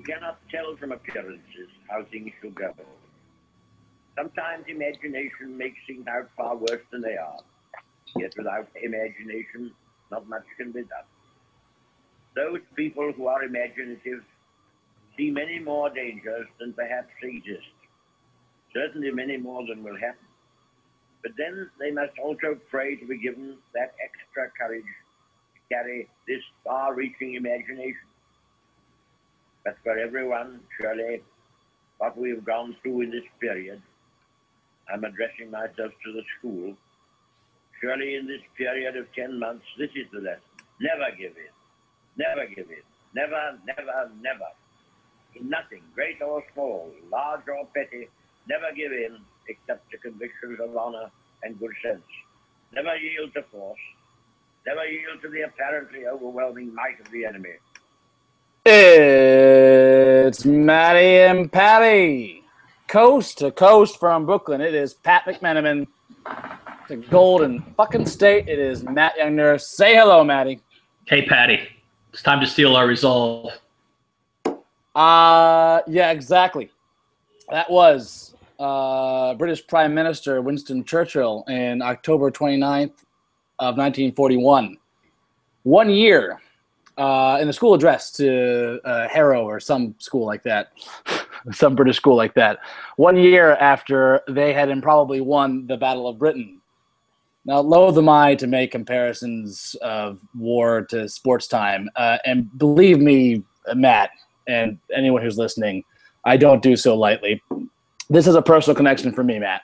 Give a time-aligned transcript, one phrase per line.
[0.00, 2.72] You cannot tell from appearances how things should go.
[4.16, 7.36] Sometimes imagination makes things out far worse than they are.
[8.16, 9.72] Yet without imagination,
[10.10, 11.04] not much can be done.
[12.34, 14.24] Those people who are imaginative
[15.18, 17.68] see many more dangers than perhaps exist.
[18.72, 20.28] Certainly many more than will happen.
[21.22, 26.40] But then they must also pray to be given that extra courage to carry this
[26.64, 28.09] far-reaching imagination.
[29.82, 31.22] For everyone, surely,
[31.98, 33.80] what we've gone through in this period,
[34.92, 36.76] I'm addressing myself to the school,
[37.80, 40.42] surely in this period of 10 months, this is the lesson.
[40.80, 41.54] Never give in.
[42.16, 42.84] Never give in.
[43.14, 44.50] Never, never, never.
[45.34, 48.08] In nothing, great or small, large or petty,
[48.48, 49.18] never give in
[49.48, 51.10] except to convictions of honor
[51.42, 52.02] and good sense.
[52.72, 53.78] Never yield to force.
[54.66, 57.54] Never yield to the apparently overwhelming might of the enemy.
[58.62, 62.44] It's Matty and Patty.
[62.88, 64.60] Coast to coast from Brooklyn.
[64.60, 65.86] It is Pat McMenamin.
[66.88, 68.48] The Golden fucking State.
[68.48, 69.58] It is Matt Youngner.
[69.58, 70.60] Say hello, Matty.
[71.06, 71.68] Hey, Patty.
[72.12, 73.52] It's time to steel our resolve.
[74.94, 76.70] Uh, yeah, exactly.
[77.48, 83.04] That was uh, British Prime Minister Winston Churchill in October 29th
[83.58, 84.76] of 1941.
[85.62, 86.40] One year
[87.00, 90.72] uh, in the school address to uh, Harrow or some school like that,
[91.50, 92.58] some British school like that.
[92.96, 96.60] One year after they had improbably won the Battle of Britain.
[97.46, 102.98] Now, loath am I to make comparisons of war to sports time, uh, and believe
[102.98, 103.42] me,
[103.74, 104.10] Matt,
[104.46, 105.82] and anyone who's listening,
[106.26, 107.42] I don't do so lightly.
[108.10, 109.62] This is a personal connection for me, Matt.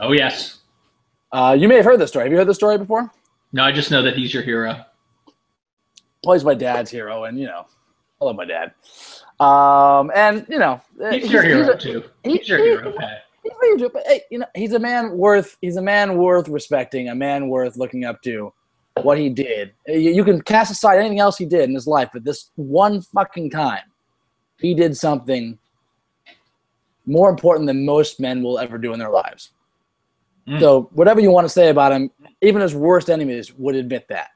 [0.00, 0.58] Oh, yes.
[1.30, 2.24] Uh, you may have heard this story.
[2.24, 3.12] Have you heard this story before?
[3.52, 4.84] No, I just know that he's your hero.
[6.32, 7.66] He's my dad's hero, and you know,
[8.20, 8.72] I love my dad.
[9.40, 12.04] Um, and you know, he's, your hero a, too.
[12.22, 13.24] He's he, your he, hero, Pat.
[13.42, 15.56] He's, but hey, you know, he's a man worth.
[15.60, 17.08] He's a man worth respecting.
[17.08, 18.52] A man worth looking up to.
[19.02, 22.10] What he did, you, you can cast aside anything else he did in his life,
[22.12, 23.82] but this one fucking time,
[24.60, 25.58] he did something
[27.04, 29.50] more important than most men will ever do in their lives.
[30.46, 30.60] Mm.
[30.60, 32.10] So whatever you want to say about him,
[32.40, 34.28] even his worst enemies would admit that.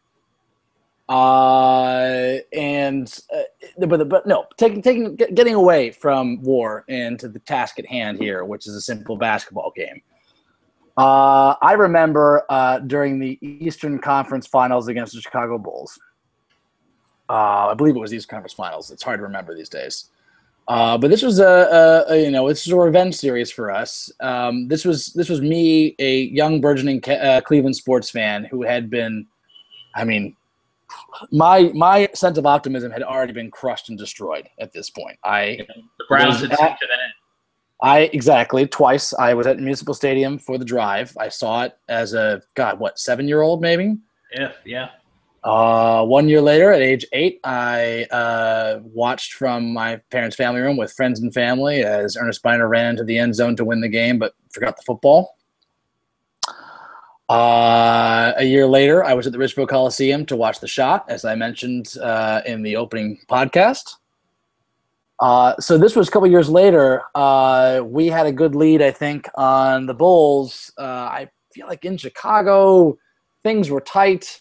[1.08, 7.38] Uh, and uh, but but no, taking taking getting away from war and to the
[7.38, 10.02] task at hand here, which is a simple basketball game.
[10.98, 15.98] Uh, I remember uh, during the Eastern Conference Finals against the Chicago Bulls.
[17.30, 18.90] Uh, I believe it was Eastern Conference Finals.
[18.90, 20.10] It's hard to remember these days.
[20.66, 23.70] Uh, but this was a, a, a, you know this is a revenge series for
[23.70, 24.12] us.
[24.20, 28.90] Um, this was this was me, a young burgeoning uh, Cleveland sports fan who had
[28.90, 29.26] been,
[29.94, 30.36] I mean,
[31.32, 35.18] my my sense of optimism had already been crushed and destroyed at this point.
[35.24, 35.58] I
[35.98, 36.78] the Browns had at,
[37.80, 39.14] I exactly twice.
[39.14, 41.16] I was at Municipal Stadium for the drive.
[41.18, 43.96] I saw it as a God, what seven year old maybe.
[44.34, 44.88] Yeah, yeah.
[45.44, 50.76] Uh, one year later, at age eight, I uh, watched from my parents' family room
[50.76, 53.88] with friends and family as Earnest Byner ran into the end zone to win the
[53.88, 55.37] game, but forgot the football.
[57.28, 61.24] Uh, a year later, I was at the Richfield Coliseum to watch the shot, as
[61.24, 63.96] I mentioned uh, in the opening podcast.
[65.20, 67.02] Uh, so this was a couple years later.
[67.14, 70.72] Uh, we had a good lead, I think, on the Bulls.
[70.78, 72.96] Uh, I feel like in Chicago,
[73.42, 74.40] things were tight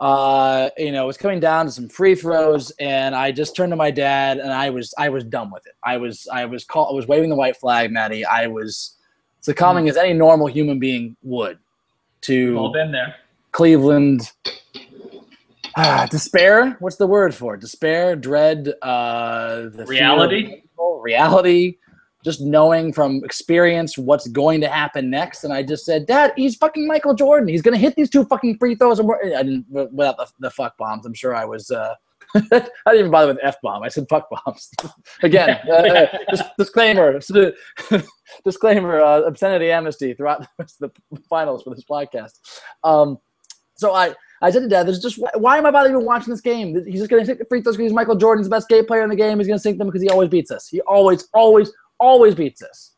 [0.00, 3.70] uh, you know, it was coming down to some free throws, and I just turned
[3.70, 5.74] to my dad, and I was I was done with it.
[5.84, 8.24] I was I was call, I was waving the white flag, Matty.
[8.24, 8.96] I was
[9.40, 9.90] succumbing mm.
[9.90, 11.58] as any normal human being would
[12.22, 13.16] to all been there.
[13.52, 14.30] Cleveland.
[15.76, 16.76] Ah, despair.
[16.80, 17.60] What's the word for it?
[17.60, 20.62] Despair, dread, uh, the reality,
[21.00, 21.76] reality
[22.24, 25.44] just knowing from experience what's going to happen next.
[25.44, 27.48] And I just said, Dad, he's fucking Michael Jordan.
[27.48, 28.98] He's going to hit these two fucking free throws.
[28.98, 31.94] And I didn't, without the, the fuck bombs, I'm sure I was, uh,
[32.52, 33.82] I didn't even bother with F bomb.
[33.82, 34.70] I said fuck bombs.
[35.22, 36.06] Again, uh,
[36.58, 37.18] disclaimer,
[38.44, 40.90] disclaimer, uh, obscenity amnesty throughout the
[41.28, 42.38] finals for this podcast.
[42.84, 43.18] Um,
[43.74, 46.40] so I, I said to Dad, "There's just why am I bothering even watching this
[46.40, 46.74] game?
[46.86, 48.86] He's just going to take the free throws because he's Michael Jordan's the best game
[48.86, 49.38] player in the game.
[49.38, 50.68] He's going to sink them because he always beats us.
[50.68, 52.94] He always, always, always beats us.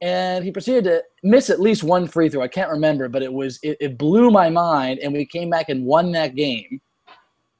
[0.00, 2.42] And he proceeded to miss at least one free throw.
[2.42, 5.00] I can't remember, but it was it, it blew my mind.
[5.00, 6.80] And we came back and won that game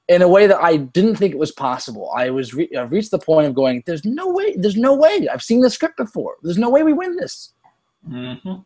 [0.08, 2.10] in a way that I didn't think it was possible.
[2.16, 4.56] I was re- I've reached the point of going, "There's no way.
[4.56, 5.28] There's no way.
[5.30, 6.36] I've seen this script before.
[6.42, 7.52] There's no way we win this."
[8.08, 8.62] Mm-hmm.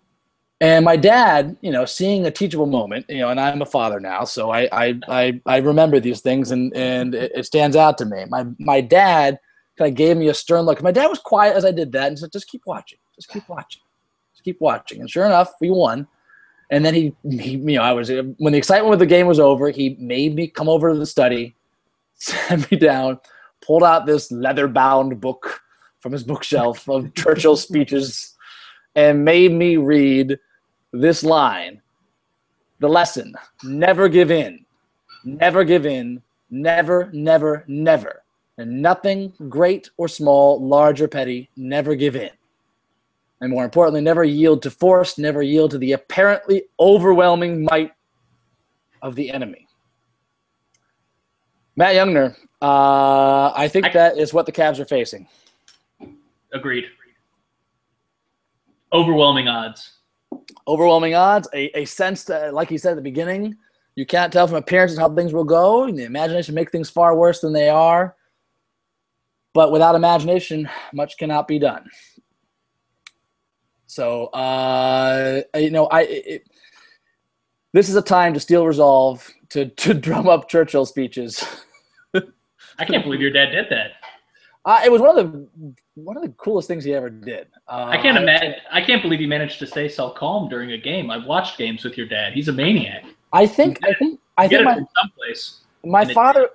[0.61, 3.99] And my dad, you know, seeing a teachable moment, you know, and I'm a father
[3.99, 7.99] now, so I I I, I remember these things, and and it, it stands out
[7.99, 8.25] to me.
[8.29, 9.41] My my dad
[9.77, 10.81] kind of gave me a stern look.
[10.81, 12.99] My dad was quiet as I did that and said, "Just keep watching.
[13.17, 13.83] Just keep watching.
[14.33, 16.07] Just keep watching." And sure enough, we won.
[16.73, 19.39] And then he, he, you know, I was when the excitement with the game was
[19.39, 21.55] over, he made me come over to the study,
[22.15, 23.21] sat me down,
[23.61, 25.61] pulled out this leather-bound book
[26.01, 28.35] from his bookshelf of Churchill's speeches,
[28.95, 30.39] and made me read
[30.95, 31.83] this line:
[32.81, 34.65] the lesson: never give in,
[35.25, 38.23] never give in, never, never, never,
[38.57, 42.31] and nothing, great or small, large or petty, never give in
[43.43, 47.93] and more importantly, never yield to force, never yield to the apparently overwhelming might
[49.03, 49.67] of the enemy.
[51.75, 55.27] Matt Youngner, uh, I think I- that is what the Cavs are facing.
[56.53, 56.85] Agreed.
[58.93, 59.91] Overwhelming odds.
[60.69, 63.57] Overwhelming odds, a, a sense that, like you said at the beginning,
[63.97, 65.91] you can't tell from appearances how things will go.
[65.91, 68.15] The imagination makes things far worse than they are.
[69.53, 71.89] But without imagination, much cannot be done.
[73.93, 76.47] So, uh, you know, I it,
[77.75, 81.45] this is a time to steel resolve, to to drum up Churchill speeches.
[82.15, 83.91] I can't believe your dad did that.
[84.65, 87.49] Uh, it was one of the one of the coolest things he ever did.
[87.69, 88.55] Uh, I can't imagine.
[88.71, 91.11] I can't believe he managed to stay so calm during a game.
[91.11, 92.33] I've watched games with your dad.
[92.33, 93.05] He's a maniac.
[93.35, 95.61] I think I think I think my someplace.
[95.85, 96.49] my father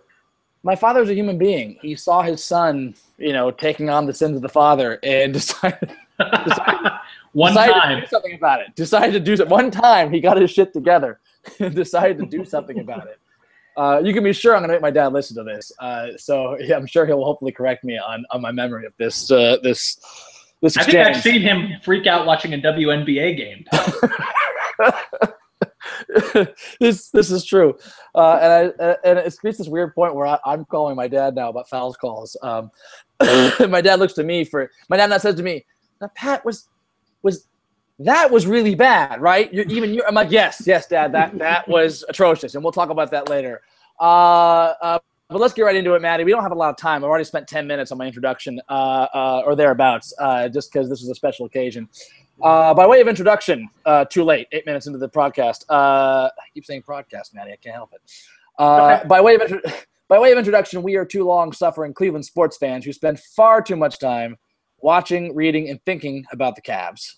[0.63, 1.77] my father's a human being.
[1.83, 5.91] He saw his son, you know, taking on the sins of the father, and decided
[7.37, 7.99] One decided to time.
[7.99, 8.75] do something about it.
[8.75, 9.47] Decided to do it.
[9.47, 11.19] One time, he got his shit together
[11.59, 13.19] and decided to do something about it.
[13.77, 15.71] Uh, you can be sure I'm going to make my dad listen to this.
[15.77, 19.29] Uh, so yeah, I'm sure he'll hopefully correct me on, on my memory of this
[19.29, 19.99] uh, this
[20.63, 20.97] this I think.
[20.97, 23.65] I've seen him freak out watching a WNBA game.
[26.79, 27.77] this this is true,
[28.15, 31.35] uh, and I and it reached this weird point where I, I'm calling my dad
[31.35, 32.35] now about fouls calls.
[32.41, 32.71] Um,
[33.69, 35.67] my dad looks to me for my dad now says to me,
[36.01, 36.67] "Now Pat was
[37.23, 37.47] was
[37.99, 39.51] that was really bad, right?
[39.53, 42.89] You're, even you." I'm like, "Yes, yes, Dad, that that was atrocious," and we'll talk
[42.89, 43.61] about that later.
[43.99, 44.99] Uh, uh,
[45.29, 46.23] but let's get right into it, Matty.
[46.23, 47.03] We don't have a lot of time.
[47.03, 50.87] I've already spent 10 minutes on my introduction uh, uh, or thereabouts, uh, just because
[50.89, 51.89] this is a special occasion.
[52.41, 55.65] Uh, by way of introduction, uh, too late, eight minutes into the podcast.
[55.69, 57.51] Uh, I keep saying podcast, Matty.
[57.51, 58.01] I can't help it.
[58.57, 59.61] Uh, By way of intro-
[60.07, 63.75] by way of introduction, we are two long-suffering Cleveland sports fans who spend far too
[63.75, 64.37] much time
[64.79, 67.15] watching, reading, and thinking about the Cavs.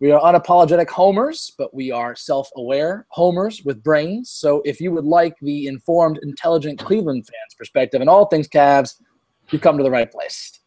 [0.00, 4.30] We are unapologetic homers, but we are self-aware homers with brains.
[4.30, 9.00] So, if you would like the informed, intelligent Cleveland fans' perspective on all things Cavs,
[9.50, 10.60] you come to the right place.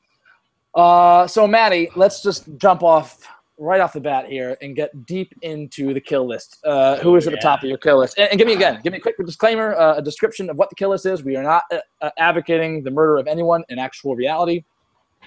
[0.75, 5.33] Uh, so, Matty, let's just jump off right off the bat here and get deep
[5.41, 6.59] into the kill list.
[6.63, 8.17] Uh, who is at the top of your kill list?
[8.17, 10.69] And, and give me again, give me a quick disclaimer, uh, a description of what
[10.69, 11.23] the kill list is.
[11.23, 14.63] We are not uh, uh, advocating the murder of anyone in actual reality.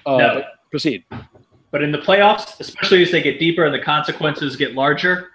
[0.05, 0.45] Uh, No.
[0.67, 1.05] But proceed.
[1.71, 5.31] But in the playoffs, especially as they get deeper and the consequences get larger,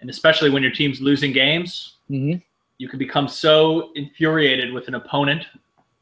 [0.00, 2.34] and especially when your team's losing games, hmm
[2.80, 5.44] you can become so infuriated with an opponent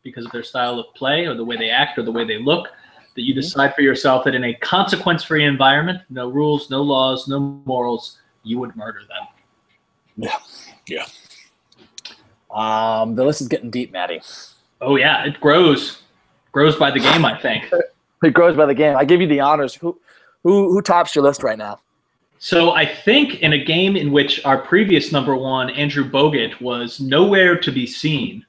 [0.03, 2.37] because of their style of play or the way they act or the way they
[2.37, 2.69] look
[3.15, 3.37] that you Mhm.
[3.37, 8.19] decide for yourself that in a consequence free environment, no rules, no laws, no morals,
[8.43, 9.27] you would murder them.
[10.19, 10.37] Yeah.
[10.87, 11.07] Yeah.
[12.51, 14.21] Um, the list is getting deep, Matty.
[14.83, 16.02] Oh, yeah, it grows.
[16.52, 17.73] Grows by the game, I think.
[18.26, 18.97] It grows by the game.
[18.97, 19.75] I give you the honors.
[19.75, 19.99] Who,
[20.42, 21.78] who, who tops your list right now?
[22.38, 27.00] So I think in a game in which our previous number one, Andrew Bogut, was
[27.00, 28.45] nowhere to be seen,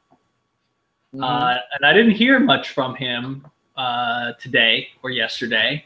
[1.15, 1.24] Mm-hmm.
[1.24, 5.86] uh, and I didn't hear much from him uh, today or yesterday.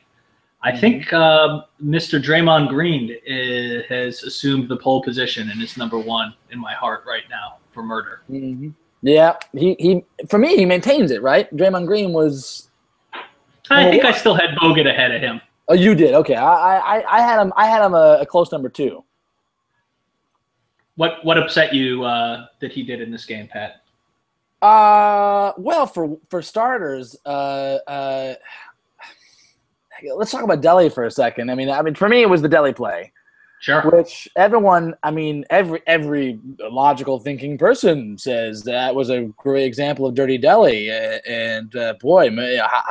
[0.64, 0.80] I Mhm.
[0.80, 2.20] think uh, Mr.
[2.22, 7.04] Draymond Green uh, has assumed the pole position and is number one in my heart
[7.08, 8.22] right now for murder.
[8.32, 8.74] Mhm.
[9.04, 11.48] Yeah, he, he for me he maintains it right.
[11.56, 12.71] Draymond Green was
[13.72, 15.42] I Well, think I still had Bogut ahead of him.
[15.70, 16.36] oh you did okay.
[16.36, 19.04] I I, I had him I had him a, a close number two.
[20.96, 23.82] What what upset you uh, that he did in this game, Pat?
[24.62, 28.34] Uh, well, for for starters, uh, uh,
[30.16, 31.50] let's talk about Delly for a second.
[31.50, 33.12] I mean, I mean, for me, it was the Delly play,
[33.62, 33.84] Sure.
[33.92, 40.08] which everyone, I mean, every every logical thinking person says that was a great example
[40.08, 40.90] of dirty Delly.
[40.90, 42.36] Uh, and uh, boy,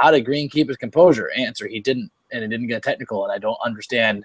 [0.00, 1.28] how, did Green keep his composure?
[1.36, 3.24] Answer: He didn't, and he didn't get technical.
[3.24, 4.24] And I don't understand.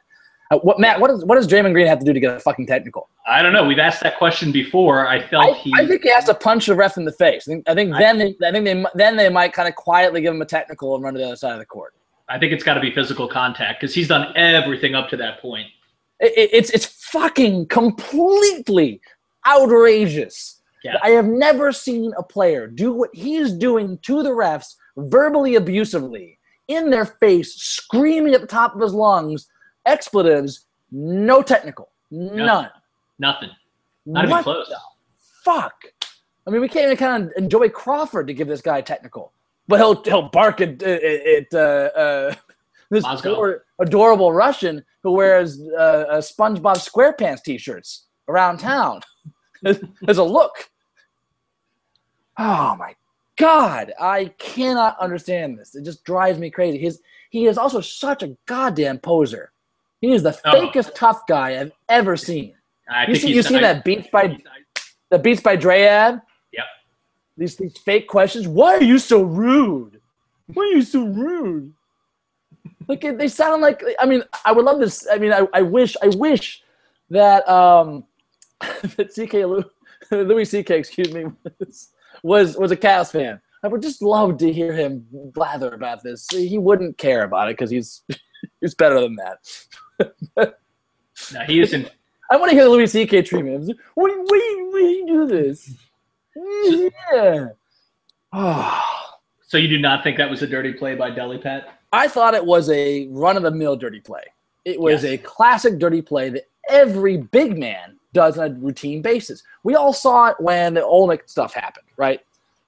[0.52, 1.00] Uh, what Matt?
[1.02, 3.10] What does what does Draymond Green have to do to get a fucking technical?
[3.28, 3.66] I don't know.
[3.66, 5.08] We've asked that question before.
[5.08, 5.74] I felt I, he.
[5.76, 7.48] I think he has to punch the ref in the face.
[7.48, 9.74] I think, I think I- then they, I think they then they might kind of
[9.74, 11.96] quietly give him a technical and run to the other side of the court.
[12.30, 15.42] I think it's got to be physical contact because he's done everything up to that
[15.42, 15.68] point.
[16.20, 19.02] It, it- it's it's fucking completely
[19.48, 20.62] outrageous.
[20.84, 20.98] Yeah.
[21.02, 26.38] I have never seen a player do what he's doing to the refs verbally abusively
[26.68, 29.48] in their face, screaming at the top of his lungs,
[29.86, 32.70] expletives, no technical, none.
[33.20, 33.50] Nothing.
[34.06, 34.72] Not even close.
[35.44, 35.74] fuck?
[36.48, 39.32] I mean, we can't even kind of enjoy Crawford to give this guy technical,
[39.68, 41.58] but he'll he'll bark at, at, at uh,
[41.98, 42.36] uh,
[42.96, 49.02] this ador- adorable Russian who wears uh, uh, SpongeBob SquarePants t-shirts around town
[50.08, 50.52] as a look.
[52.38, 52.96] Oh my
[53.38, 55.76] god, I cannot understand this.
[55.76, 56.78] It just drives me crazy.
[56.78, 57.00] His
[57.30, 59.52] he is also such a goddamn poser.
[60.02, 60.52] He is the Oh.
[60.54, 62.54] fakest tough guy I've ever seen.
[62.90, 64.38] I You see, you seen I- that Beats by
[65.10, 66.22] the Beats by Dre ad?
[66.54, 66.66] Yep.
[67.38, 68.48] These these fake questions.
[68.48, 70.02] Why are you so rude?
[70.54, 71.74] Why are you so rude?
[72.88, 73.84] Like it- they sound like.
[74.00, 75.08] I mean, I would love this.
[75.12, 76.62] I mean, I, I wish I wish
[77.10, 78.06] that um
[78.60, 79.64] that CK Lou,
[80.12, 81.26] Louis CK, excuse me,
[81.60, 81.90] was
[82.24, 83.40] was was a Cavs fan.
[83.64, 86.28] I would just love to hear him blather about this.
[86.30, 88.04] He wouldn't care about it because he's
[88.62, 90.56] he's better than that.
[91.34, 91.90] No, he isn't.
[92.30, 93.22] I want to hear the Louis C.K.
[93.22, 93.72] treatment.
[93.94, 95.72] Why, why you do this?
[96.36, 97.48] Yeah.
[98.34, 98.92] Oh.
[99.48, 101.80] So you do not think that was a dirty play by Delly Pat?
[101.96, 104.24] I thought it was a run of the mill dirty play.
[104.66, 105.14] It was Yes.
[105.14, 109.42] a classic dirty play that every big man does on a routine basis.
[109.64, 112.20] We all saw it when the Olynyk stuff happened, right?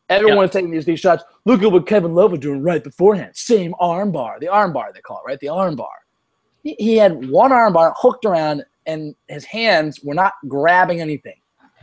[0.09, 0.41] Everyone Yeah.
[0.43, 1.25] was taking these, these shots.
[1.43, 3.31] Look at what Kevin Love was doing right beforehand.
[3.35, 4.39] Same arm bar.
[4.39, 5.39] The arm bar, they call it, right?
[5.41, 5.97] The arm bar.
[6.63, 11.35] He, he had one arm bar hooked around, and his hands were not grabbing anything,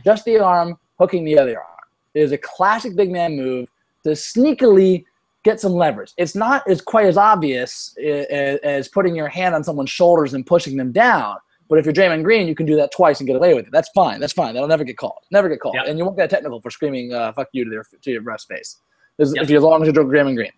[0.03, 1.67] just the arm hooking the other arm.
[2.15, 3.69] It is a classic big man move
[4.03, 5.05] to sneakily
[5.45, 6.11] get some leverage.
[6.17, 10.33] It's not as quite as obvious a- a- as putting your hand on someone's shoulders
[10.33, 11.37] and pushing them down.
[11.69, 13.71] But if you're Draymond Green, you can do that twice and get away with it.
[13.71, 14.19] That's fine.
[14.19, 14.53] That's fine.
[14.53, 15.23] That'll never get called.
[15.31, 15.75] Never get called.
[15.75, 15.85] Yep.
[15.87, 18.43] And you won't get technical for screaming uh, "fuck you" to their to your ref's
[18.45, 18.77] face.
[19.19, 19.43] As, Yep.
[19.43, 20.51] if you as long as you're Draymond Green.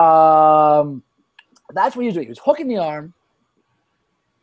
[0.00, 1.02] Um,
[1.72, 2.26] that's what he was doing.
[2.26, 3.14] He was hooking the arm,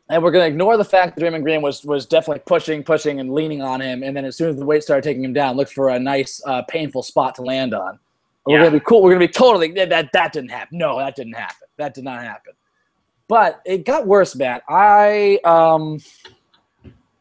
[0.09, 3.19] and we're going to ignore the fact that Draymond Green was was definitely pushing, pushing,
[3.19, 4.03] and leaning on him.
[4.03, 6.41] And then as soon as the weight started taking him down, look for a nice,
[6.45, 7.99] uh, painful spot to land on.
[8.47, 9.03] We're gonna be cool.
[9.03, 10.77] We're gonna be totally that, that that didn't happen.
[10.77, 11.67] No, that didn't happen.
[11.77, 12.53] That did not happen.
[13.27, 14.63] But it got worse, Matt.
[14.69, 15.99] I um,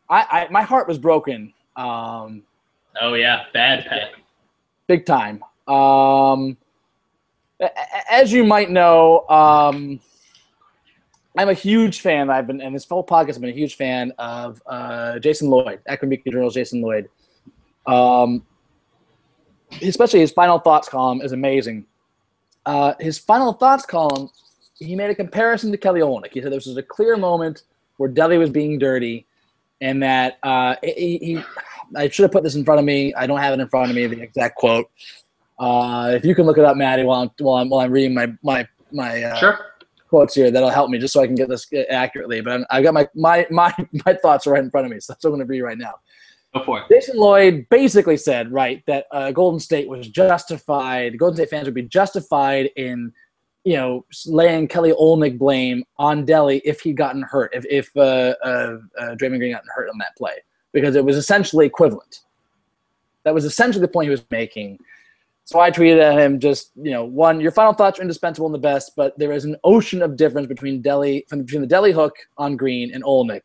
[0.08, 1.52] I, I my heart was broken.
[1.74, 2.42] Um,
[3.00, 4.12] Oh yeah, bad Pat.
[4.86, 5.42] big time.
[5.68, 6.56] Um,
[8.10, 10.00] as you might know, um,
[11.36, 12.30] I'm a huge fan.
[12.30, 15.80] I've been, and this whole podcast, I've been a huge fan of uh, Jason Lloyd,
[15.86, 17.08] Akron Beacon Journal's Jason Lloyd.
[17.86, 18.44] Um,
[19.82, 21.86] especially his final thoughts column is amazing.
[22.64, 24.28] Uh, his final thoughts column,
[24.78, 26.32] he made a comparison to Kelly Olynyk.
[26.32, 27.62] He said this was a clear moment
[27.96, 29.26] where Delly was being dirty,
[29.80, 31.42] and that uh, he, he
[31.94, 33.14] I should have put this in front of me.
[33.14, 34.06] I don't have it in front of me.
[34.06, 34.90] The exact quote.
[35.58, 38.14] Uh, if you can look it up, Matty, while I'm while I'm, while I'm reading
[38.14, 39.58] my my my uh, Sure.
[40.08, 42.40] quotes here, that'll help me just so I can get this accurately.
[42.40, 43.72] But I'm, I've got my my my
[44.04, 45.78] my thoughts right in front of me, so that's what I'm going to read right
[45.78, 45.94] now.
[46.64, 46.84] For it.
[46.88, 51.18] Jason Lloyd basically said, right, that uh, Golden State was justified.
[51.18, 53.12] Golden State fans would be justified in,
[53.64, 58.34] you know, laying Kelly Olynyk blame on Delly if he'd gotten hurt, if if uh,
[58.44, 60.34] uh, uh, Draymond Green gotten hurt on that play,
[60.72, 62.20] because it was essentially equivalent.
[63.24, 64.78] That was essentially the point he was making.
[65.44, 68.54] So I tweeted at him, just you know, one, your final thoughts are indispensable and
[68.54, 71.92] the best, but there is an ocean of difference between Delly, from between the Delly
[71.92, 73.42] hook on Green and Olynyk.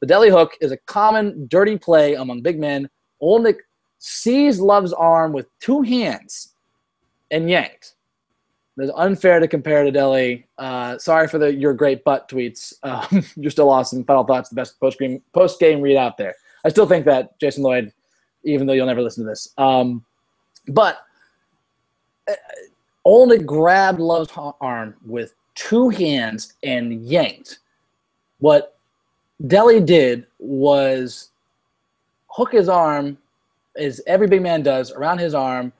[0.00, 2.88] The Delly hook is a common dirty play among big men.
[3.22, 3.58] Olynyk
[3.98, 6.54] seized Love's arm with two hands
[7.30, 7.94] and yanked.
[8.78, 10.44] It's unfair to compare to Delly.
[10.58, 12.74] Uh, sorry for the your great butt tweets.
[12.82, 14.04] Um, you're still awesome.
[14.04, 16.34] Final thoughts, the best post game post game read out there.
[16.64, 17.92] I still think that Jason Lloyd,
[18.44, 20.04] even though you'll never listen to this, um,
[20.68, 20.98] but
[22.28, 27.60] uh, grabbed Love's arm with two hands and yanked.
[28.38, 28.75] What
[29.44, 31.30] Delly did was
[32.28, 33.18] hook his arm,
[33.76, 35.72] as every big man does, around his arm,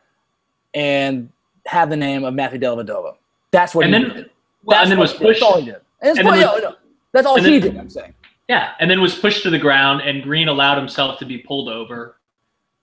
[0.75, 1.31] and
[1.67, 3.15] have the name of Matthew Dellavedova.
[3.51, 4.31] That's what And he then- did.
[4.65, 5.29] Well, That's and then was he did.
[5.29, 5.77] That's all he did.
[6.03, 6.75] And and was- no.
[7.13, 7.81] That's all he then- did.
[7.81, 8.15] I'm saying.
[8.49, 11.69] Yeah, and then was pushed to the ground, and Green allowed himself to be pulled
[11.69, 12.17] over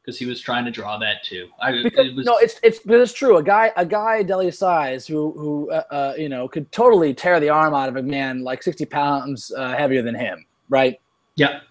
[0.01, 1.47] because he was trying to draw that too.
[1.61, 3.37] I, Because, it was, no, it's it's but it's true.
[3.37, 7.39] A guy a guy Delly's size who who uh, uh, you know could totally tear
[7.39, 10.99] the arm out of a man like sixty pounds uh, heavier than him, right?
[11.35, 11.61] yeah,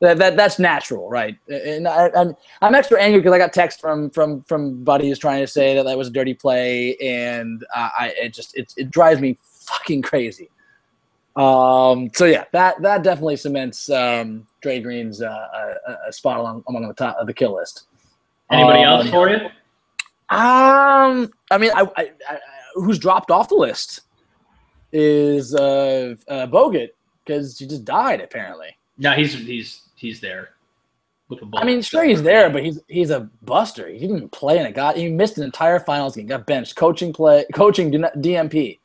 [0.00, 1.36] That, that that's natural, right?
[1.48, 5.40] And I, I'm I'm extra angry because I got text from from from buddies trying
[5.42, 8.90] to say that that was a dirty play, and uh, I it just it it
[8.90, 10.50] drives me fucking crazy.
[11.36, 16.64] Um, so yeah, that that definitely cements um, Dre Green's uh, a, a spot along
[16.68, 17.84] among the top of the kill list.
[18.50, 19.36] anybody Um, else for you?
[19.36, 19.50] Um,
[20.30, 22.38] Um, I mean, I, I, I
[22.74, 24.02] who's dropped off the list
[24.92, 26.88] is uh, uh Bogut
[27.28, 28.76] because he just died apparently.
[28.96, 30.50] No, he's he's he's there
[31.28, 33.88] with a I mean, sure he's there, but he's he's a buster.
[33.88, 34.96] He didn't play in a god.
[34.96, 36.26] He missed an entire finals game.
[36.26, 36.76] Got benched.
[36.76, 38.78] Coaching play, coaching DNP.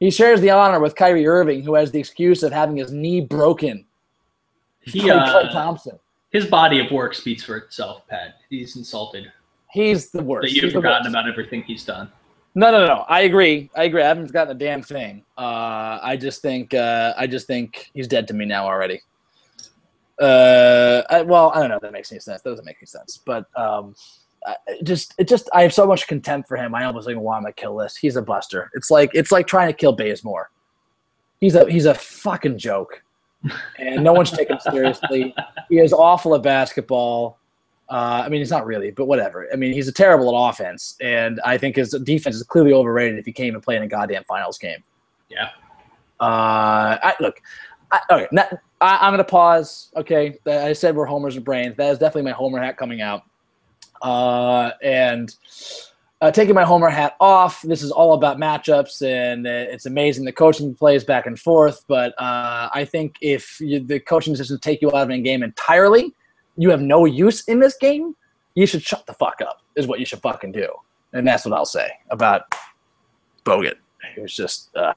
[0.00, 3.20] He shares the honor with Kyrie Irving, who has the excuse of having his knee
[3.20, 3.86] broken.
[4.80, 5.98] He, uh, Thompson.
[6.30, 8.36] His body of work speaks for itself, Pat.
[8.50, 9.32] He's insulted.
[9.72, 10.42] He's the worst.
[10.42, 12.10] That you've forgotten about everything he's done.
[12.56, 13.04] No, no, no.
[13.06, 13.70] I agree.
[13.76, 14.02] I agree.
[14.02, 15.22] I haven't forgotten a damn thing.
[15.36, 19.02] Uh, I just think uh, I just think he's dead to me now already.
[20.18, 22.40] Uh, I, well, I don't know that makes any sense.
[22.40, 23.20] That doesn't make any sense.
[23.26, 23.94] But um,
[24.46, 26.74] I, just it just I have so much contempt for him.
[26.74, 27.98] I almost even want him to kill list.
[28.00, 28.70] He's a buster.
[28.72, 30.50] It's like it's like trying to kill Bazemore.
[31.42, 33.02] He's a he's a fucking joke,
[33.78, 35.34] and no one's taking him seriously.
[35.68, 37.38] He is awful at basketball.
[37.88, 39.48] Uh, I mean, he's not really, but whatever.
[39.52, 43.18] I mean, he's a terrible at offense, and I think his defense is clearly overrated
[43.18, 44.82] if he can't even play in a goddamn finals game.
[45.28, 45.50] Yeah.
[46.18, 47.40] Uh, I, look,
[47.92, 48.48] I, okay, not,
[48.80, 49.92] I, am going to pause.
[49.96, 51.76] Okay, I said we're homers and brains.
[51.76, 53.22] That is definitely my homer hat coming out.
[54.02, 55.34] Uh, and
[56.20, 60.32] uh, taking my homer hat off, this is all about matchups, and it's amazing the
[60.32, 61.84] coaching plays back and forth.
[61.86, 65.44] But uh, I think if you, the coaching decisions take you out of a game
[65.44, 66.12] entirely–
[66.56, 68.16] you have no use in this game,
[68.54, 69.62] you should shut the fuck up.
[69.74, 70.68] Is what you should fucking do,
[71.12, 72.54] and that's what I'll say about
[73.44, 73.74] Bogut.
[74.16, 74.92] It was just, uh,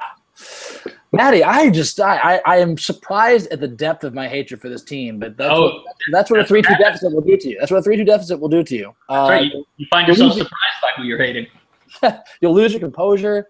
[1.12, 1.44] Matty.
[1.44, 4.84] I just, I, I, I, am surprised at the depth of my hatred for this
[4.84, 5.20] team.
[5.20, 7.58] But that's, oh, what, that's, what a three-two deficit will do to you.
[7.60, 8.96] That's what a three-two deficit will do to you.
[9.10, 9.52] Uh, right.
[9.52, 11.48] You, you, find yourself surprised by who you're hating.
[12.42, 13.48] you'll lose your composure.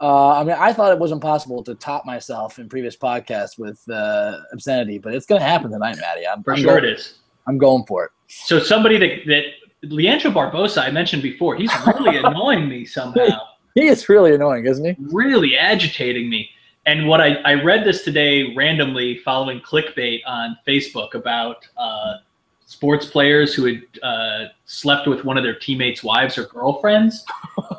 [0.00, 3.82] Uh, I mean, I thought it was impossible to top myself in previous podcasts with
[3.90, 6.26] uh, obscenity, but it's going to happen tonight, Matty.
[6.26, 7.14] I'm, For I'm sure, going, it is.
[7.50, 8.10] I'm going for it.
[8.28, 9.42] So somebody that that
[9.82, 13.40] Leandro Barbosa, I mentioned before, he's really annoying me somehow.
[13.74, 14.96] He is really annoying, isn't he?
[14.98, 16.50] Really agitating me.
[16.86, 22.18] And what I, I read this today randomly following clickbait on Facebook about uh,
[22.66, 27.24] sports players who had uh, slept with one of their teammates' wives or girlfriends.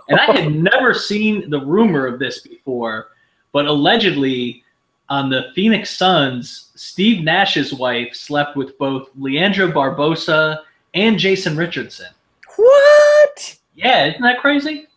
[0.10, 3.10] and I had never seen the rumor of this before,
[3.54, 4.64] but allegedly
[5.12, 10.60] on the Phoenix Suns, Steve Nash's wife slept with both Leandro Barbosa
[10.94, 12.08] and Jason Richardson.
[12.56, 13.58] What?
[13.76, 14.88] Yeah, isn't that crazy?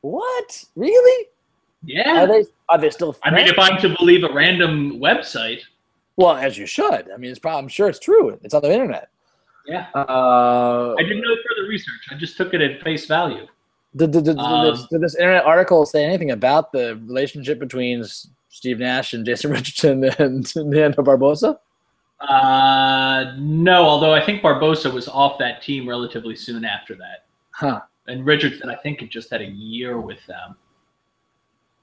[0.00, 0.64] What?
[0.74, 1.28] Really?
[1.84, 2.24] Yeah.
[2.24, 3.32] Are they are they still friends?
[3.32, 5.60] I mean, if I'm to believe a random website.
[6.16, 7.08] Well, as you should.
[7.08, 8.36] I mean, it's probably, I'm sure it's true.
[8.42, 9.08] It's on the internet.
[9.66, 9.86] Yeah.
[9.94, 12.08] Uh, I didn't know further research.
[12.10, 13.46] I just took it at face value.
[13.94, 18.04] Did, did, did, um, did, did this internet article say anything about the relationship between
[18.48, 21.58] Steve Nash and Jason Richardson and Leandro Barbosa?
[22.20, 27.26] Uh, no, although I think Barbosa was off that team relatively soon after that.
[27.50, 27.80] Huh.
[28.08, 30.56] And Richardson, I think, had just had a year with them.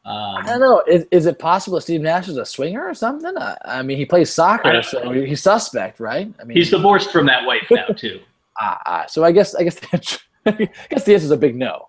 [0.06, 0.84] Um, I don't know.
[0.88, 3.36] Is, is it possible Steve Nash is a swinger or something?
[3.38, 6.32] I, I mean, he plays soccer, so he's suspect, right?
[6.40, 8.20] I mean, he's divorced from that wife now too.
[8.60, 11.56] ah, ah, so I guess I guess the, I guess the answer is a big
[11.56, 11.88] no.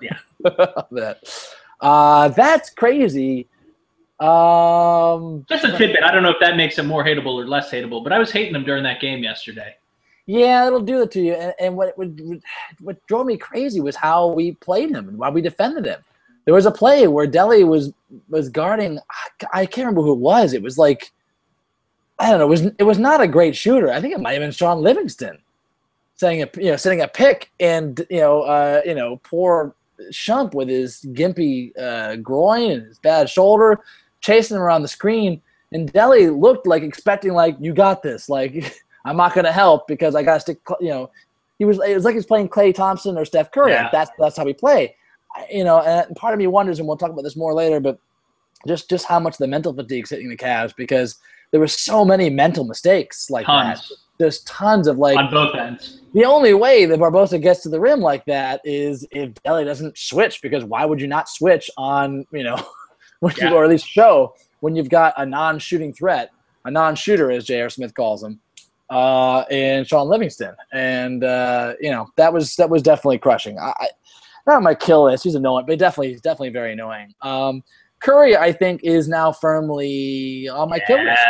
[0.00, 0.18] Yeah.
[0.42, 1.18] that.
[1.80, 3.48] Uh, that's crazy.
[4.22, 6.04] Um, Just a tidbit.
[6.04, 8.30] I don't know if that makes him more hateable or less hateable, but I was
[8.30, 9.74] hating him during that game yesterday.
[10.26, 11.34] Yeah, it'll do it to you.
[11.34, 12.08] And, and what, what
[12.80, 16.00] what drove me crazy was how we played him and why we defended him.
[16.44, 17.92] There was a play where Delly was
[18.28, 19.00] was guarding.
[19.52, 20.52] I can't remember who it was.
[20.52, 21.10] It was like
[22.20, 22.46] I don't know.
[22.46, 23.90] It was it was not a great shooter.
[23.90, 25.38] I think it might have been Shaun Livingston,
[26.14, 29.74] setting a you know setting a pick, and you know uh, you know poor
[30.12, 33.80] Shump with his gimpy uh, groin and his bad shoulder
[34.22, 35.42] chasing him around the screen.
[35.72, 38.28] And Delly looked like expecting, like, you got this.
[38.28, 41.10] Like, I'm not going to help because I got to stick, you know.
[41.58, 43.70] He was, it was like he's playing Klay Thompson or Steph Curry.
[43.70, 43.88] Yeah.
[43.92, 44.96] That's, that's how we play.
[45.50, 47.98] You know, and part of me wonders, and we'll talk about this more later, but
[48.66, 51.18] just, just how much the mental fatigue is hitting the Cavs because
[51.52, 53.88] there were so many mental mistakes like tons.
[53.88, 53.96] that.
[54.18, 56.00] There's tons of like on both ends.
[56.14, 59.96] The only way that Barbosa gets to the rim like that is if Delly doesn't
[59.96, 62.56] switch because why would you not switch on you know
[63.22, 63.50] when yeah.
[63.50, 66.30] you, or at least show when you've got a non-shooting threat,
[66.64, 67.70] a non-shooter, as J.R.
[67.70, 68.40] Smith calls him,
[68.90, 73.58] uh, and Shaun Livingston, and uh, you know that was that was definitely crushing.
[73.60, 73.88] I, I
[74.44, 75.22] not on my kill list.
[75.22, 77.14] He's annoying, but definitely he's definitely very annoying.
[77.22, 77.62] Um,
[78.02, 81.20] Curry, I think, is now firmly on my yeah, kill list.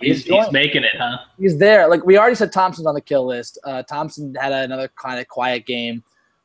[0.00, 1.18] He's, he's, he's, making it, huh?
[1.36, 1.88] He's there.
[1.88, 3.58] Like we already said, Thompson's on the kill list.
[3.64, 6.04] Uh, Thompson had another kind of quiet game.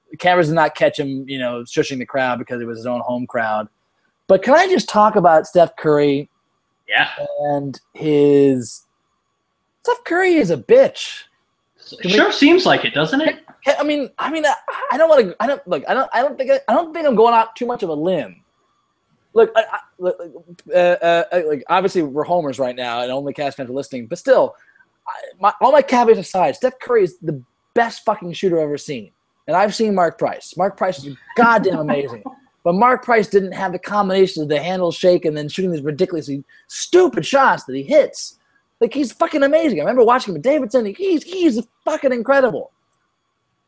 [0.10, 2.88] The cameras did not catch him, you know, shushing the crowd because it was his
[2.88, 3.70] own home crowd.
[4.28, 6.30] But can I just talk about Steph Curry?
[6.88, 7.10] Yeah.
[7.40, 8.86] And his
[9.84, 11.24] Steph Curry is a bitch.
[12.04, 13.46] It sure seems like it, doesn't it?
[13.68, 14.56] I mean, I mean, I,
[14.92, 15.36] I don't want to.
[15.40, 15.84] I don't look.
[15.88, 16.10] I don't.
[16.14, 16.52] I don't think.
[16.68, 18.42] I don't think I'm going out too much of a limb.
[19.34, 20.20] Look, I, I, look,
[20.74, 24.08] uh, uh, like obviously we're homers right now, and only Cavs fans are listening.
[24.08, 24.56] But still,
[25.08, 28.78] I, my, all my caveats aside, Steph Curry is the best fucking shooter I've ever
[28.78, 29.12] seen,
[29.48, 30.56] and I've seen Mark Price.
[30.58, 32.24] Mark Price is goddamn amazing.
[32.66, 35.84] But Mark Price didn't have the combination of the handle shake and then shooting these
[35.84, 38.40] ridiculously stupid shots that he hits.
[38.82, 39.80] Like he's fucking amazing.
[39.80, 40.84] I remember watching him at Davidson.
[40.98, 42.72] He's he's fucking incredible.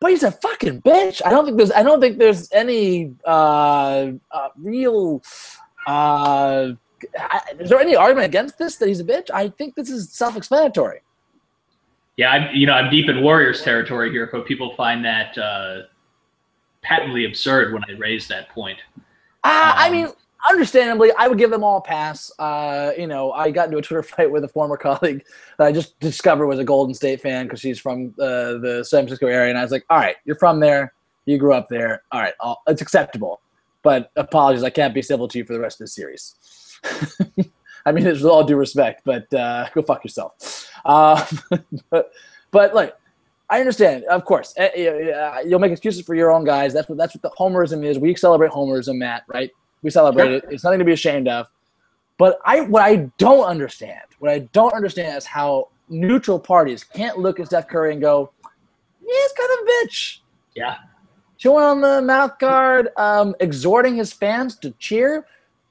[0.00, 1.22] But he's a fucking bitch.
[1.24, 5.22] I don't think there's I don't think there's any uh, uh, real.
[5.86, 6.72] Uh,
[7.16, 9.30] I, is there any argument against this that he's a bitch?
[9.32, 11.02] I think this is self-explanatory.
[12.16, 15.82] Yeah, I'm, you know, I'm deep in Warriors territory here, but people find that uh,
[16.82, 18.78] patently absurd when I raise that point.
[19.48, 20.08] Uh, I Um, mean,
[20.50, 22.30] understandably, I would give them all a pass.
[22.38, 25.24] Uh, you know, I got into a Twitter fight with a former colleague
[25.58, 29.02] that I just discovered was a Golden State fan because she's from uh, the San
[29.02, 30.92] Francisco area, and I was like, "All right, you're from there,
[31.24, 32.02] you grew up there.
[32.12, 33.40] All right, I'll, it's acceptable."
[33.82, 36.34] But apologies, I can't be civil to you for the rest of the series.
[37.86, 40.68] I mean, it's with all due respect, but uh, go fuck yourself.
[40.84, 41.24] Uh,
[41.90, 42.10] but,
[42.50, 42.94] but like,
[43.50, 44.52] I understand, of course.
[44.56, 46.72] eh, You'll make excuses for your own guys.
[46.74, 47.98] That's what that's what the homerism is.
[47.98, 49.24] We celebrate homerism, Matt.
[49.26, 49.50] Right?
[49.82, 50.44] We celebrate it.
[50.50, 51.46] It's nothing to be ashamed of.
[52.18, 57.18] But I, what I don't understand, what I don't understand is how neutral parties can't
[57.18, 58.48] look at Steph Curry and go, "Yeah,
[59.06, 60.18] he's kind of a bitch."
[60.54, 60.76] Yeah.
[61.36, 65.26] chewing on the mouth guard, um, exhorting his fans to cheer.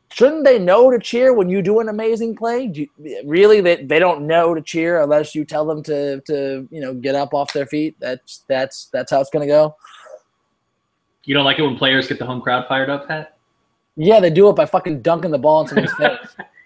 [0.09, 2.67] Shouldn't they know to cheer when you do an amazing play?
[2.67, 6.67] Do you, really, they, they don't know to cheer unless you tell them to to
[6.71, 7.95] you know get up off their feet.
[7.99, 9.75] That's that's that's how it's gonna go.
[11.25, 13.37] You don't like it when players get the home crowd fired up, Pat?
[13.97, 16.19] Yeah, they do it by fucking dunking the ball in somebody's face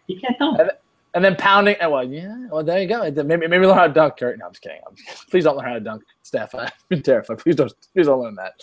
[0.08, 0.71] You can't help And-
[1.13, 1.75] and then pounding.
[1.82, 3.01] oh, Well, yeah, well there you go.
[3.23, 4.15] Maybe maybe learn how to dunk.
[4.17, 4.38] Kurt.
[4.39, 4.80] No, I'm just kidding.
[4.88, 5.30] I'm just.
[5.30, 6.56] Please don't learn how to dunk, Steph.
[6.56, 7.39] I've been terrified.
[7.39, 8.54] Please don't please don't learn that.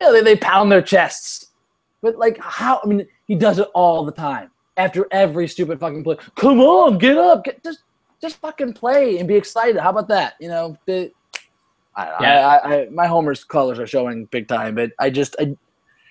[0.00, 1.46] Yeah, they, they pound their chests.
[2.02, 4.50] But like how I mean he does it all the time.
[4.76, 6.16] After every stupid fucking play.
[6.36, 7.44] Come on, get up.
[7.44, 7.80] Get, just
[8.20, 9.80] just fucking play and be excited.
[9.80, 10.34] How about that?
[10.40, 11.10] You know, the,
[11.96, 12.16] I.
[12.20, 12.46] Yeah.
[12.46, 15.56] I, I, I, my Homer's colors are showing big time, but I just I,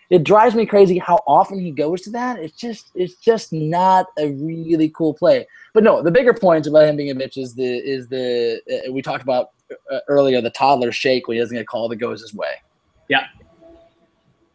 [0.10, 2.40] it drives me crazy how often he goes to that.
[2.40, 5.46] It's just it's just not a really cool play.
[5.74, 8.92] But no, the bigger point about him being a bitch is the is the uh,
[8.92, 9.52] we talked about
[9.92, 12.56] uh, earlier the toddler shake when he doesn't get called that goes his way.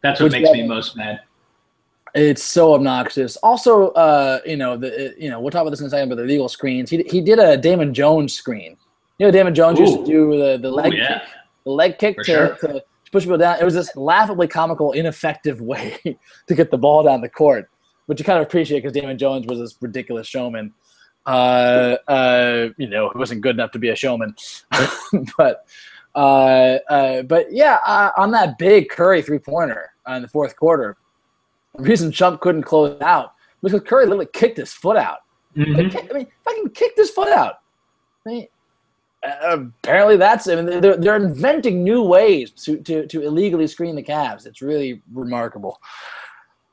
[0.03, 1.21] That's what Which makes me most mad.
[2.15, 3.37] It's so obnoxious.
[3.39, 6.17] Also, uh, you know, the you know we'll talk about this in a second, but
[6.17, 6.91] the legal screens.
[6.91, 8.77] He he did a Damon Jones screen.
[9.19, 11.21] You know, Damon Jones used to do the the Ooh, leg yeah.
[11.21, 11.29] kick,
[11.65, 12.57] the leg kick to, sure.
[12.57, 13.59] to push people down.
[13.61, 15.99] It was this laughably comical, ineffective way
[16.49, 17.71] to get the ball down the court,
[18.07, 20.75] which you kind of appreciate because Damon Jones was this ridiculous showman.
[21.25, 24.35] Uh, uh, you know, he wasn't good enough to be a showman,
[25.39, 25.65] but.
[26.15, 30.57] Uh, uh, but yeah, uh, on that big Curry three pointer uh, in the fourth
[30.57, 30.97] quarter,
[31.77, 35.19] the reason Shump couldn't close out was because Curry literally kicked his foot out.
[35.57, 35.77] Mhm.
[35.77, 37.61] Like, kick- I mean, fucking kicked his foot out.
[38.27, 38.47] I mean,
[39.23, 40.49] apparently, that's.
[40.49, 44.47] I mean, they're, they're inventing new ways to, to, to illegally screen the Cavs.
[44.47, 45.81] It's really remarkable.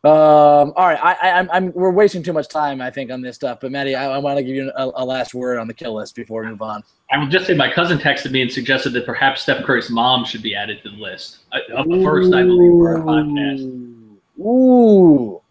[0.01, 3.21] Um, all right, I, I, I'm, I'm, we're wasting too much time, I think, on
[3.21, 3.59] this stuff.
[3.59, 5.95] But Matty, I, I want to give you a, a last word on the kill
[5.95, 6.83] list before we move on.
[7.11, 10.23] I will just say my cousin texted me and suggested that perhaps Steph Curry's mom
[10.23, 11.39] should be added to the list.
[11.51, 13.95] Up first, I believe, for our podcast.
[14.39, 15.41] Ooh,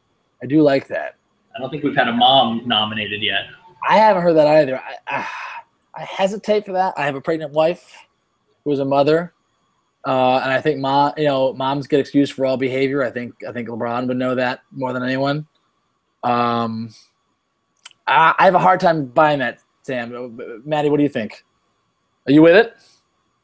[0.43, 1.17] I do like that.
[1.55, 3.49] I don't think we've had a mom nominated yet.
[3.87, 4.79] I haven't heard that either.
[4.79, 5.27] I, I,
[5.95, 6.95] I hesitate for that.
[6.97, 7.93] I have a pregnant wife
[8.65, 9.35] who is a mother,
[10.09, 13.05] uh, and I think mom, you know, moms get excused for all behavior.
[13.05, 15.47] I think I think LeBron would know that more than anyone.
[16.25, 16.89] Um,
[18.07, 20.41] I, I have a hard time buying that, Sam.
[20.65, 21.45] Matty, what do you think?
[22.27, 22.75] Are you with it?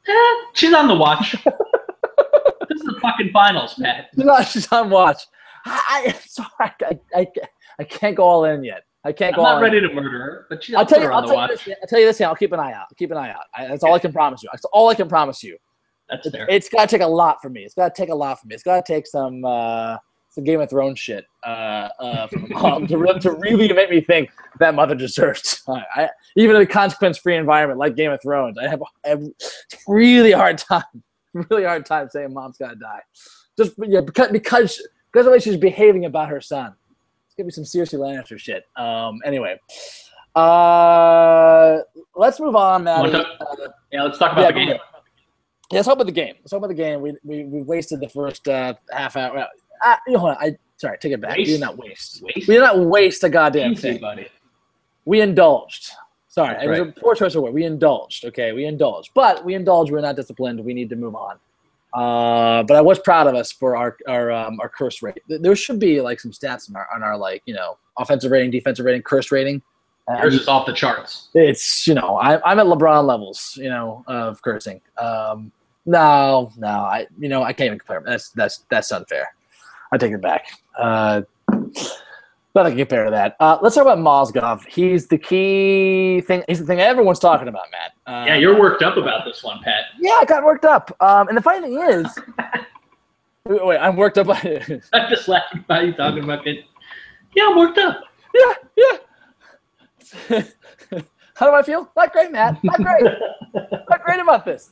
[0.09, 1.33] Eh, she's on the watch.
[1.44, 4.09] this is the fucking finals, Pat.
[4.16, 5.20] No, she's on watch.
[5.66, 7.27] I, I sorry, I, I,
[7.79, 8.85] I can't go all in yet.
[9.05, 9.64] I can't I'm go all not in.
[9.64, 11.09] ready to murder her, but she's I'll tell you.
[11.09, 12.20] I'll the tell you, this, I'll tell you this.
[12.22, 12.87] I'll keep an eye out.
[12.90, 13.44] I'll keep an eye out.
[13.55, 14.48] I, that's all I can promise you.
[14.50, 15.59] That's all I can promise you.
[16.08, 16.46] That's fair.
[16.48, 17.64] It's got to take a lot from me.
[17.64, 18.54] It's got to take a lot from me.
[18.54, 19.96] It's got to take some uh,
[20.34, 24.00] some Game of Thrones shit uh, uh, from mom to, re- to really make me
[24.00, 25.62] think that mother deserves.
[25.68, 29.18] I, I, even in a consequence-free environment like Game of Thrones, I have a,
[29.86, 30.82] really hard time,
[31.32, 33.00] really hard time saying mom's got to die.
[33.56, 36.74] Just yeah, because because because of the way she's behaving about her son.
[37.26, 38.64] It's gonna be some seriously Lannister shit.
[38.76, 39.58] Um, anyway,
[40.34, 41.78] uh,
[42.16, 43.12] let's move on, Matty.
[43.14, 43.24] Uh,
[43.92, 44.78] yeah, let's talk about yeah, the game.
[45.70, 45.72] Ahead.
[45.72, 46.35] Yeah, let's talk about the game.
[46.40, 47.00] Let's talk about the game.
[47.00, 49.46] We we, we wasted the first uh, half hour.
[49.85, 50.37] Uh, you know, hold on.
[50.40, 51.37] I sorry, take it back.
[51.37, 52.22] We did not waste.
[52.22, 52.48] Waste?
[52.48, 54.00] We did not waste a goddamn Easy, thing.
[54.00, 54.29] buddy.
[55.05, 55.90] We indulged.
[56.29, 57.55] Sorry, That's it was a poor choice of word.
[57.55, 58.24] We indulged.
[58.24, 59.92] Okay, we indulged, but we indulged.
[59.92, 60.64] We're not disciplined.
[60.64, 61.38] We need to move on.
[61.94, 65.22] Uh, but I was proud of us for our our um, our curse rate.
[65.29, 68.50] There should be like some stats on our on our like you know offensive rating,
[68.50, 69.62] defensive rating, curse rating.
[70.08, 71.28] Yours is off the charts.
[71.34, 74.80] It's you know I, I'm at LeBron levels you know of cursing.
[74.98, 75.50] Um,
[75.86, 78.02] no, no, I you know I can't even compare.
[78.04, 79.34] That's that's that's unfair.
[79.92, 80.46] I take it back.
[80.78, 81.22] Uh,
[82.54, 83.36] nothing compare to that.
[83.40, 84.66] Uh, let's talk about Mozgov.
[84.66, 86.42] He's the key thing.
[86.48, 87.92] He's the thing everyone's talking about, Matt.
[88.06, 89.84] Uh, yeah, you're worked up about this one, Pat.
[89.98, 90.94] Yeah, I got worked up.
[91.00, 92.06] Um, and the funny thing is,
[93.46, 94.28] wait, wait, I'm worked up.
[94.28, 96.64] I'm just laughing about you talking about it.
[97.34, 98.02] Yeah, I'm worked up.
[98.34, 98.98] Yeah, yeah.
[101.35, 101.90] How do I feel?
[101.96, 102.62] Not great, Matt.
[102.62, 103.05] Not great.
[103.55, 104.70] Not great about this.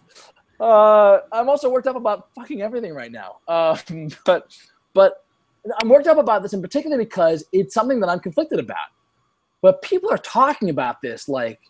[0.61, 3.39] Uh, I'm also worked up about fucking everything right now.
[3.49, 3.77] Uh,
[4.25, 4.57] but
[4.95, 5.25] but
[5.81, 8.89] I'm worked up about this in particular because it's something that I'm conflicted about.
[9.61, 11.61] But people are talking about this like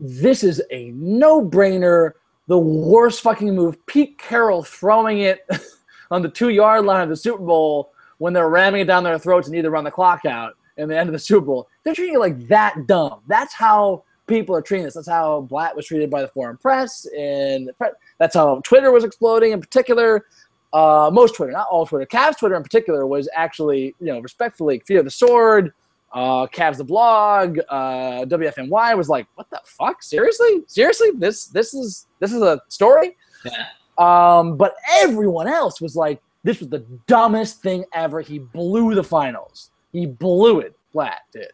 [0.00, 2.12] this is a no-brainer,
[2.48, 3.84] the worst fucking move.
[3.86, 5.48] Pete Carroll throwing it
[6.10, 9.46] on the two-yard line of the Super Bowl when they're ramming it down their throats
[9.46, 11.68] and need to run the clock out in the end of the Super Bowl.
[11.82, 13.20] They're treating it like that dumb.
[13.26, 14.94] That's how people are treating this.
[14.94, 17.70] That's how Blatt was treated by the foreign press, and
[18.18, 20.26] that's how Twitter was exploding in particular.
[20.72, 22.06] Uh, most Twitter, not all Twitter.
[22.06, 25.72] Cavs Twitter in particular was actually, you know, respectfully, Fear the Sword,
[26.12, 30.02] uh, Cavs the blog, uh, WFNY was like, "What the fuck?
[30.02, 30.62] Seriously?
[30.66, 31.10] Seriously?
[31.16, 33.66] This this is this is a story." Yeah.
[33.98, 39.04] Um, but everyone else was like, "This was the dumbest thing ever." He blew the
[39.04, 39.70] finals.
[39.94, 40.76] He blew it.
[40.92, 41.50] Blatt, did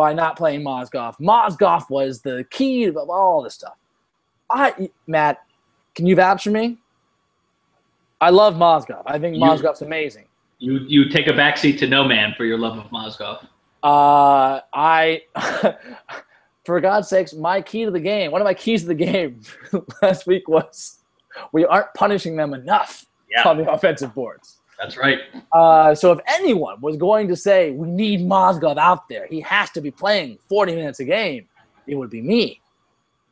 [0.00, 1.18] by not playing Mozgov.
[1.20, 3.76] Mozgov was the key to all this stuff.
[4.48, 5.44] I, Matt,
[5.94, 6.78] can you vouch for me?
[8.18, 9.02] I love Mozgov.
[9.04, 10.24] I think Mozgov's amazing.
[10.58, 13.44] You you take a backseat to no man for your love of Mozgov.
[13.82, 15.22] Uh, I,
[16.64, 18.30] for God's sakes, my key to the game.
[18.30, 19.42] One of my keys to the game
[20.02, 20.98] last week was
[21.52, 23.46] we aren't punishing them enough yeah.
[23.46, 24.59] on the offensive boards.
[24.80, 25.18] That's right.
[25.52, 29.70] Uh, so if anyone was going to say we need Mozgov out there, he has
[29.72, 31.46] to be playing 40 minutes a game,
[31.86, 32.60] it would be me.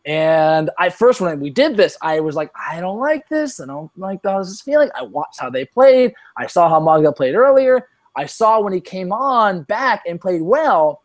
[0.04, 3.60] And I first when we did this, I was like, I don't like this.
[3.60, 4.90] I don't like how this is feeling.
[4.94, 6.12] I watched how they played.
[6.36, 7.88] I saw how Mozgov played earlier.
[8.14, 11.02] I saw when he came on back and played well.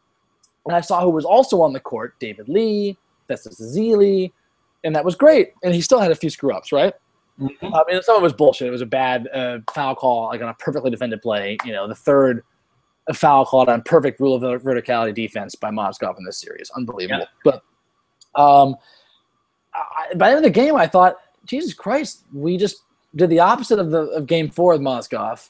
[0.65, 4.32] And I saw who was also on the court, David Lee, Festus Ezeli,
[4.84, 5.53] and that was great.
[5.63, 6.93] And he still had a few screw ups, right?
[7.39, 7.74] Mm-hmm.
[7.74, 8.67] I mean, some of it was bullshit.
[8.67, 11.58] It was a bad uh, foul call, like on a perfectly defended play.
[11.65, 12.43] You know, the third
[13.13, 16.69] foul called on perfect rule of verticality defense by Mozgov in this series.
[16.76, 17.26] Unbelievable.
[17.46, 17.52] Yeah.
[18.36, 18.76] But um,
[19.74, 22.84] I, by the end of the game, I thought, Jesus Christ, we just
[23.15, 25.50] did the opposite of the of game four with Mozgov.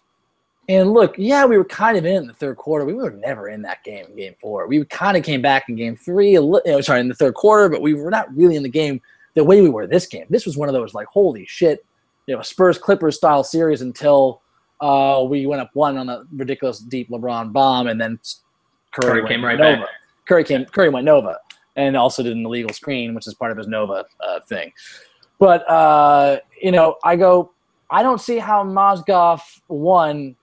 [0.69, 2.85] And look, yeah, we were kind of in the third quarter.
[2.85, 4.65] We were never in that game in game four.
[4.65, 7.67] We kind of came back in game three, you know, sorry, in the third quarter,
[7.67, 9.01] but we were not really in the game
[9.35, 10.25] the way we were this game.
[10.29, 11.85] This was one of those like, holy shit,
[12.27, 14.41] you know, Spurs Clippers style series until
[14.81, 18.19] uh, we went up one on a ridiculous deep LeBron bomb, and then
[18.91, 19.81] Curry, Curry came right Nova.
[19.81, 19.89] back.
[20.27, 20.65] Curry came.
[20.65, 21.37] Curry went Nova,
[21.75, 24.71] and also did an illegal screen, which is part of his Nova uh, thing.
[25.39, 27.51] But uh, you know, I go.
[27.89, 30.35] I don't see how Mozgov one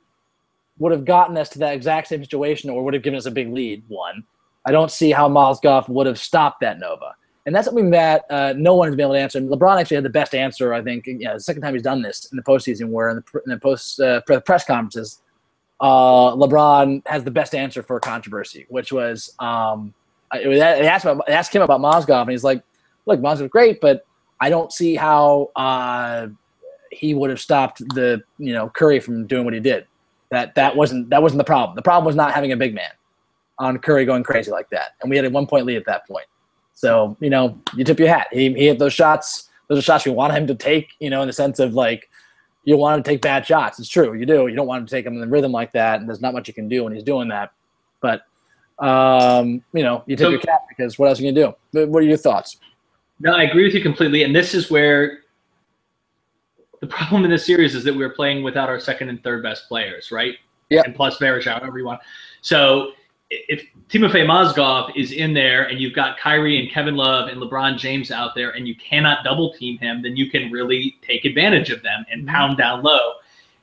[0.79, 3.31] would have gotten us to that exact same situation, or would have given us a
[3.31, 3.83] big lead.
[3.89, 4.25] One,
[4.65, 7.15] I don't see how Mozgov would have stopped that Nova.
[7.51, 9.37] And that's something that uh, no one has been able to answer.
[9.37, 11.09] And LeBron actually had the best answer, I think.
[11.09, 13.51] You know, the second time he's done this in the postseason, where in the, in
[13.51, 15.21] the post uh, press conferences,
[15.81, 19.93] uh, LeBron has the best answer for a controversy, which was um,
[20.33, 22.63] they asked, about, they asked him about Mozgov, and he's like,
[23.07, 24.07] "Look, Mozgov's great, but
[24.41, 26.29] I don't see how uh,
[26.93, 29.89] he would have stopped the you know Curry from doing what he did.
[30.29, 31.75] That that wasn't that wasn't the problem.
[31.75, 32.93] The problem was not having a big man
[33.59, 36.07] on Curry going crazy like that, and we had a one point lead at that
[36.07, 36.27] point.
[36.81, 38.29] So, you know, you tip your hat.
[38.33, 39.51] He, he hit those shots.
[39.69, 42.09] Those are shots we want him to take, you know, in the sense of like,
[42.65, 43.79] you want him to take bad shots.
[43.79, 44.15] It's true.
[44.15, 44.47] You do.
[44.47, 46.01] You don't want him to take them in the rhythm like that.
[46.01, 47.53] And there's not much you can do when he's doing that.
[48.01, 48.23] But,
[48.79, 51.81] um, you know, you tip so, your cap because what else are you going to
[51.85, 51.87] do?
[51.87, 52.57] What are your thoughts?
[53.19, 54.23] No, I agree with you completely.
[54.23, 55.19] And this is where
[56.81, 59.69] the problem in this series is that we're playing without our second and third best
[59.69, 60.37] players, right?
[60.71, 60.81] Yeah.
[60.87, 62.01] And plus however you want.
[62.41, 62.93] So
[63.31, 67.79] if Timofey Mozgov is in there and you've got Kyrie and Kevin Love and LeBron
[67.79, 71.71] James out there and you cannot double team him, then you can really take advantage
[71.71, 72.35] of them and mm-hmm.
[72.35, 73.15] pound down low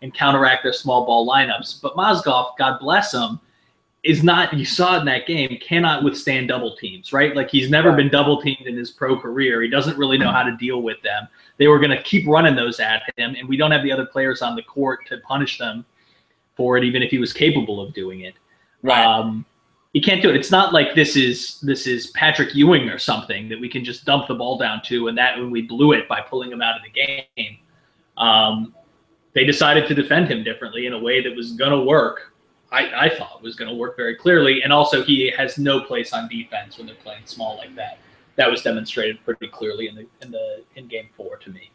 [0.01, 1.81] and counteract their small ball lineups.
[1.81, 3.39] But Mozgov, God bless him,
[4.03, 7.35] is not, you saw it in that game, cannot withstand double teams, right?
[7.35, 9.61] Like he's never been double teamed in his pro career.
[9.61, 11.27] He doesn't really know how to deal with them.
[11.57, 14.05] They were going to keep running those at him, and we don't have the other
[14.05, 15.83] players on the court to punish them
[16.55, 18.35] for it, even if he was capable of doing it.
[18.83, 19.03] Right.
[19.03, 19.45] Um,
[19.97, 20.35] he can't do it.
[20.35, 24.05] It's not like this is this is Patrick Ewing or something that we can just
[24.05, 26.75] dump the ball down to, and that when we blew it by pulling him out
[26.75, 27.57] of the game.
[28.15, 28.75] Um,
[29.33, 32.31] they decided to defend him differently in a way that was going to work.
[32.71, 36.13] I, I thought was going to work very clearly, and also he has no place
[36.13, 37.97] on defense when they're playing small like that.
[38.35, 41.71] That was demonstrated pretty clearly in the in the in game four to me.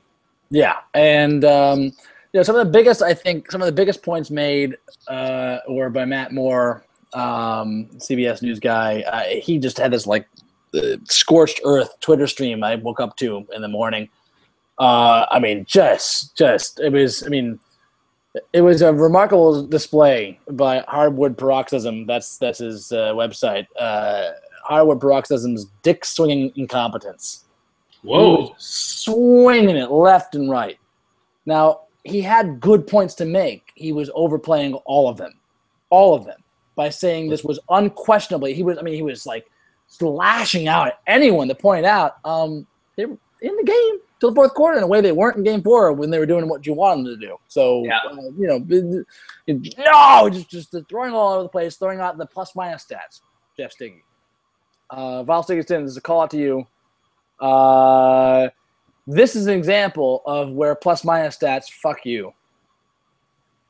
[0.48, 1.92] Yeah, and um, you
[2.34, 4.76] know some of the biggest I think some of the biggest points made
[5.08, 9.02] uh, were by Matt Moore, um, CBS News guy.
[9.02, 10.28] Uh, he just had this like
[10.74, 14.08] uh, scorched earth Twitter stream I woke up to in the morning.
[14.78, 17.22] Uh, I mean, just just it was.
[17.24, 17.58] I mean,
[18.52, 22.06] it was a remarkable display by Hardwood Paroxysm.
[22.06, 23.66] That's that's his uh, website.
[23.78, 24.30] Uh,
[24.64, 27.44] Hardwood Paroxysm's dick swinging incompetence.
[28.02, 28.54] Whoa.
[28.58, 30.78] swinging it left and right.
[31.46, 33.70] Now, he had good points to make.
[33.74, 35.32] He was overplaying all of them,
[35.90, 36.41] all of them,
[36.74, 39.46] by saying this was unquestionably, he was, I mean, he was like
[39.86, 44.34] slashing out at anyone that pointed out um, they were in the game till the
[44.34, 46.66] fourth quarter in a way they weren't in game four when they were doing what
[46.66, 47.36] you wanted them to do.
[47.48, 47.98] So, Yeah.
[48.10, 49.04] uh, you know,
[49.78, 53.20] no, just, just throwing all over the place, throwing out the plus minus stats,
[53.56, 54.02] Jeff Stiggy.
[54.90, 56.66] Uh, Val Stiggerson, this is a call out to you.
[57.44, 58.48] Uh,
[59.06, 62.32] this is an example of where plus minus stats fuck you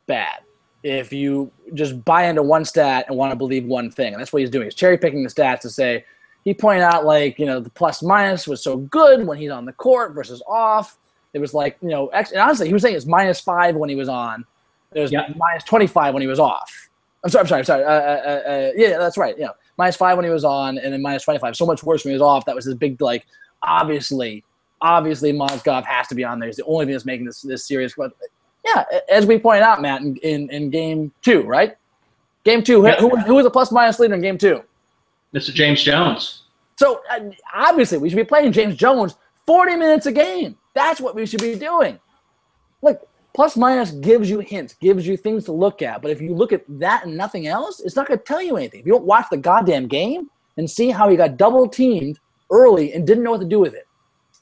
[0.07, 0.41] bad
[0.83, 4.33] if you just buy into one stat and want to believe one thing and that's
[4.33, 6.05] what he's doing he's cherry picking the stats to say
[6.45, 9.65] he pointed out like you know the plus minus was so good when he's on
[9.65, 10.99] the court versus off
[11.35, 13.89] it was like you know ex- and honestly he was saying it's minus five when
[13.89, 14.45] he was on
[14.95, 15.33] it was Yeah.
[15.37, 16.89] minus 25 when he was off
[17.25, 20.17] i'm sorry i'm sorry I'm sorry uh, uh, uh, yeah that's right yeah minus five
[20.17, 22.45] when he was on and then minus 25 so much worse when he was off
[22.47, 23.25] that was his big like
[23.63, 24.45] obviously
[24.83, 26.49] obviously Mozgov has to be on there.
[26.49, 27.95] He's the only thing that's making this this serious.
[27.97, 28.13] But
[28.65, 31.77] yeah, as we pointed out, Matt, in, in, in game two, right?
[32.45, 32.97] Game two, Yeah.
[33.01, 34.63] who, who, was a plus minus leader in game two?
[35.35, 35.53] Mr.
[35.53, 36.43] James Jones.
[36.77, 37.21] So uh,
[37.55, 39.15] obviously, we should be playing James Jones
[39.47, 40.57] 40 minutes a game.
[40.75, 41.99] That's what we should be doing.
[42.83, 46.03] Look, plus minus gives you hints, gives you things to look at.
[46.03, 48.57] But if you look at that and nothing else, it's not going to tell you
[48.57, 48.81] anything.
[48.81, 52.19] If you don't watch the goddamn game and see how he got double teamed
[52.51, 53.87] early and didn't know what to do with it.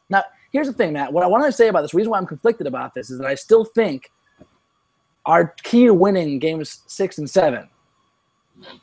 [0.09, 1.13] Now, here's the thing, Matt.
[1.13, 3.19] What I want to say about this, the reason why I'm conflicted about this is
[3.19, 4.11] that I still think
[5.27, 7.69] our key to winning games six and seven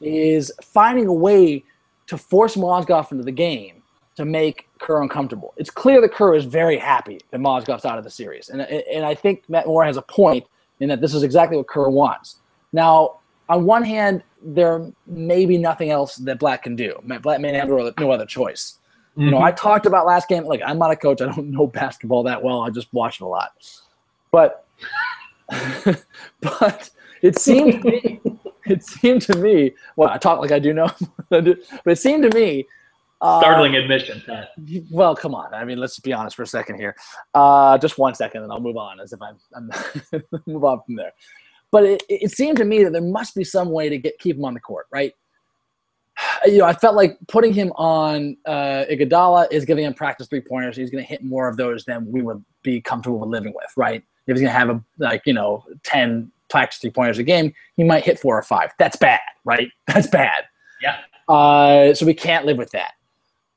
[0.01, 1.63] is finding a way
[2.07, 3.83] to force Mozgov into the game
[4.15, 5.53] to make Kerr uncomfortable.
[5.57, 8.49] It's clear that Kerr is very happy that Mozgov's out of the series.
[8.49, 10.45] And, and I think Matt Moore has a point
[10.79, 12.37] in that this is exactly what Kerr wants.
[12.73, 16.99] Now, on one hand, there may be nothing else that Blatt can do.
[17.21, 18.11] Blatt may have no other, no
[19.17, 19.25] choice.
[19.25, 20.45] You know, I talked about last game.
[20.45, 21.21] Like, I'm not a coach.
[21.21, 22.61] I don't know basketball that well.
[22.61, 23.51] I just watch it a lot.
[24.31, 24.65] But,
[26.41, 26.89] but
[27.21, 28.21] it seemed to me,
[28.65, 29.73] it seemed to me.
[29.95, 30.89] Well, I talk like I do know,
[31.29, 32.67] but it seemed to me.
[33.19, 34.21] Uh, startling admission.
[34.25, 34.49] Pat.
[34.91, 35.51] well, come on.
[35.51, 36.95] I mean, let's be honest for a second here.
[37.33, 39.71] Uh, just one second, and I'll move on as if I'm, I'm
[40.45, 41.13] move on from there.
[41.71, 44.37] But it, it seemed to me that there must be some way to get keep
[44.37, 45.13] him on the court, right?
[46.45, 50.39] You know, I felt like putting him on uh, Iguodala is giving him practice three
[50.39, 50.77] pointers.
[50.77, 53.69] He's going to hit more of those than we would be comfortable with living with,
[53.75, 54.03] right?
[54.27, 57.53] If he's going to have a like you know ten practice three pointers a game,
[57.75, 58.71] he might hit four or five.
[58.77, 59.69] That's bad, right?
[59.87, 60.45] That's bad.
[60.81, 60.97] Yeah.
[61.27, 62.93] Uh, so we can't live with that.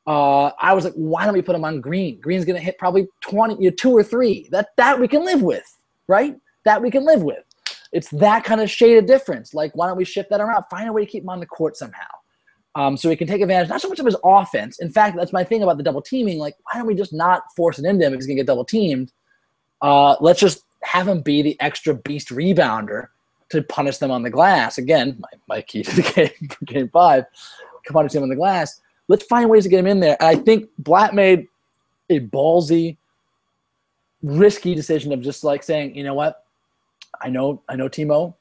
[0.07, 2.21] Uh, I was like, why don't we put him on Green?
[2.21, 4.49] Green's going to hit probably 20, you know, two or three.
[4.51, 5.77] That that we can live with,
[6.09, 6.37] right?
[6.65, 7.45] That we can live with.
[7.93, 9.53] It's that kind of shade of difference.
[9.53, 10.65] Like, why don't we shift that around?
[10.71, 12.07] Find a way to keep him on the court somehow.
[12.77, 14.79] Um, so he can take advantage, not so much of his offense.
[14.79, 16.39] In fact, that's my thing about the double teaming.
[16.39, 18.47] Like, why don't we just not force it into him if he's going to get
[18.47, 19.13] double teamed?
[19.83, 23.09] Uh, let's just have him be the extra beast rebounder
[23.49, 24.79] to punish them on the glass.
[24.79, 27.25] Again, my, my key to the game for game five,
[27.89, 28.81] punish them on the glass
[29.11, 30.17] let's find ways to get him in there.
[30.21, 31.49] And I think Blatt made
[32.09, 32.97] a ballsy,
[34.23, 36.45] risky decision of just like saying, you know what,
[37.21, 38.35] I know, I know Timo.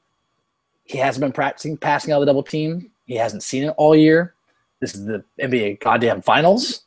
[0.84, 2.90] He hasn't been practicing passing out of the double team.
[3.10, 4.34] He hasn't seen it all year.
[4.78, 6.82] This is the NBA goddamn finals.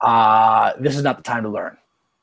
[0.00, 1.76] Uh, this is not the time to learn.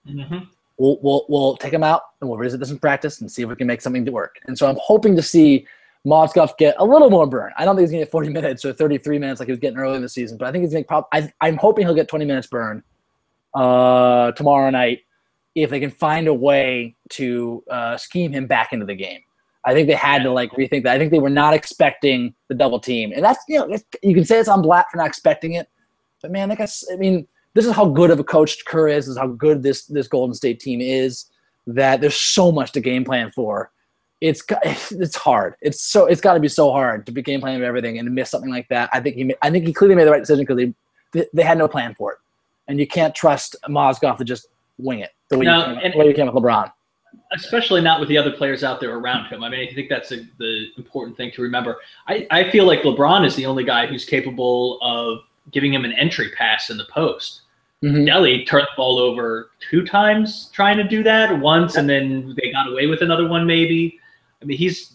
[0.07, 0.47] Mhm.
[0.77, 3.49] We'll, we'll, we'll take him out and we'll visit this in practice and see if
[3.49, 4.39] we can make something to work.
[4.47, 5.67] And so I'm hoping to see
[6.07, 7.51] Mozgov get a little more burn.
[7.57, 9.59] I don't think he's going to get 40 minutes or 33 minutes like he was
[9.59, 11.85] getting early in the season, but I think he's going to probably, I, I'm hoping
[11.85, 12.81] he'll get 20 minutes burn
[13.55, 15.01] uh, tomorrow night
[15.53, 19.19] if they can find a way to uh, scheme him back into the game.
[19.65, 20.95] I think they had to like rethink that.
[20.95, 24.13] I think they were not expecting the double team, and that's you know it's, you
[24.13, 25.69] can say it's on Blatt for not expecting it,
[26.21, 29.05] but man, that guy's, I mean, this is how good of a coach Kerr is.
[29.05, 31.25] This is how good this this Golden State team is.
[31.65, 33.71] That there's so much to game plan for.
[34.19, 35.55] It's it's hard.
[35.61, 38.11] It's so it's got to be so hard to be game planning everything and to
[38.11, 38.89] miss something like that.
[38.91, 40.73] I think he I think he clearly made the right decision because
[41.13, 42.17] they, they had no plan for it,
[42.67, 44.47] and you can't trust Mozgov to just
[44.77, 46.71] wing it the way, No, you, can, and- the way you can with LeBron.
[47.33, 49.43] Especially not with the other players out there around him.
[49.43, 51.77] I mean, I think that's a, the important thing to remember.
[52.07, 55.19] I, I feel like LeBron is the only guy who's capable of
[55.51, 57.41] giving him an entry pass in the post.
[57.83, 58.07] Mhm.
[58.07, 62.51] Delly turned the ball over two times trying to do that once, and then they
[62.51, 63.99] got away with another one, maybe.
[64.41, 64.93] I mean, he's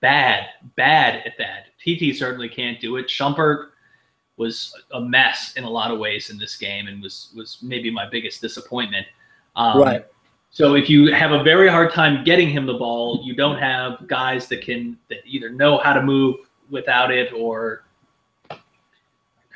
[0.00, 0.46] bad,
[0.76, 1.66] bad at that.
[1.80, 3.08] TT certainly can't do it.
[3.08, 3.70] Shumpert
[4.36, 7.90] was a mess in a lot of ways in this game, and was was maybe
[7.90, 9.06] my biggest disappointment.
[9.56, 10.06] Um, Right.
[10.58, 14.04] So if you have a very hard time getting him the ball, you don't have
[14.08, 16.34] guys that can that either know how to move
[16.68, 17.84] without it or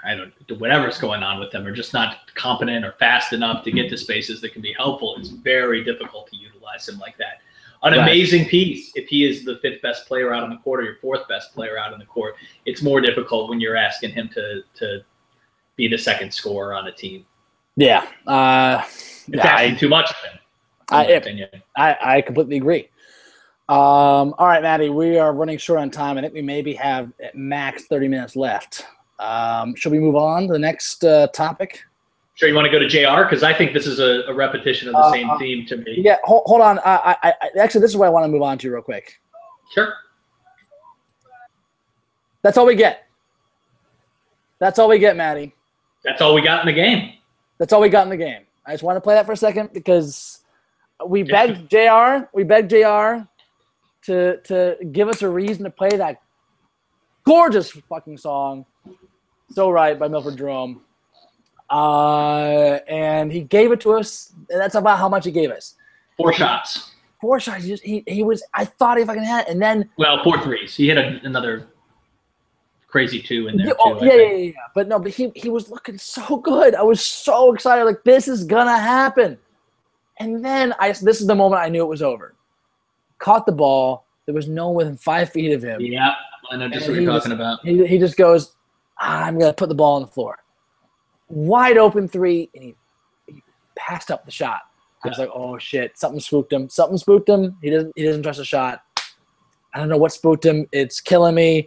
[0.04, 3.72] I don't whatever's going on with them are just not competent or fast enough to
[3.72, 5.16] get to spaces that can be helpful.
[5.18, 7.40] It's very difficult to utilize him like that.
[7.82, 8.02] An Right.
[8.02, 10.98] amazing piece if he is the fifth best player out on the court or your
[11.00, 12.36] fourth best player out on the court.
[12.64, 15.02] It's more difficult when you're asking him to to
[15.74, 17.26] be the second scorer on a team.
[17.74, 18.06] Yeah.
[18.24, 20.38] Uh, It's yeah, asking I, too much of him.
[20.96, 21.48] I- opinion.
[21.76, 22.88] I, I completely agree.
[23.68, 26.18] Um, all right, Matty, we are running short on time.
[26.18, 28.84] I think we maybe have at max 30 minutes left.
[29.18, 31.82] Um, should we move on to the next uh, topic?
[32.34, 34.88] Sure, you want to go to JR because I think this is a, a repetition
[34.88, 35.94] of the Uh, same uh, theme to me.
[35.98, 36.80] Yeah, hold, hold on.
[36.80, 39.20] I, I, I, actually, this is what I want to move on to real quick.
[39.74, 39.94] Sure.
[42.42, 43.06] That's all we get.
[44.58, 45.54] That's all we get, Matty.
[46.04, 47.14] That's all we got in the game.
[47.58, 48.42] That's all we got in the game.
[48.66, 50.41] I just want to play that for a second because
[51.06, 53.26] we begged JR, we begged JR
[54.06, 56.20] to to give us a reason to play that
[57.24, 58.64] gorgeous fucking song,
[59.50, 60.82] "So Right" by Milford Jerome,
[61.70, 64.32] uh, and he gave it to us.
[64.50, 65.74] And that's about how much he gave us.
[66.16, 66.90] Four shots.
[67.20, 67.62] Four shots.
[67.64, 68.42] He, just, he, he was.
[68.54, 69.52] I thought he fucking had, it.
[69.52, 70.74] and then Well, four threes.
[70.74, 71.68] He hit a, another
[72.88, 73.78] crazy two in there Yeah, too.
[73.80, 74.52] oh, yeah, yeah, yeah, yeah.
[74.74, 76.74] But no, but he he was looking so good.
[76.74, 77.84] I was so excited.
[77.84, 79.38] Like this is gonna happen.
[80.18, 82.34] And then I this is the moment I knew it was over.
[83.18, 84.06] Caught the ball.
[84.26, 85.80] There was no one within five feet of him.
[85.80, 86.12] Yeah,
[86.50, 87.64] I know just And what you're talking about.
[87.64, 88.54] He, he just goes,
[89.00, 90.38] "Ah, I'm gonna put the ball on the floor.
[91.28, 92.74] Wide open three, and he,
[93.26, 93.42] he
[93.74, 94.60] passed up the shot.
[95.04, 96.68] I was like, oh shit, something spooked him.
[96.68, 97.56] Something spooked him.
[97.60, 98.82] He doesn't he doesn't trust a shot.
[99.74, 100.66] I don't know what spooked him.
[100.70, 101.66] It's killing me.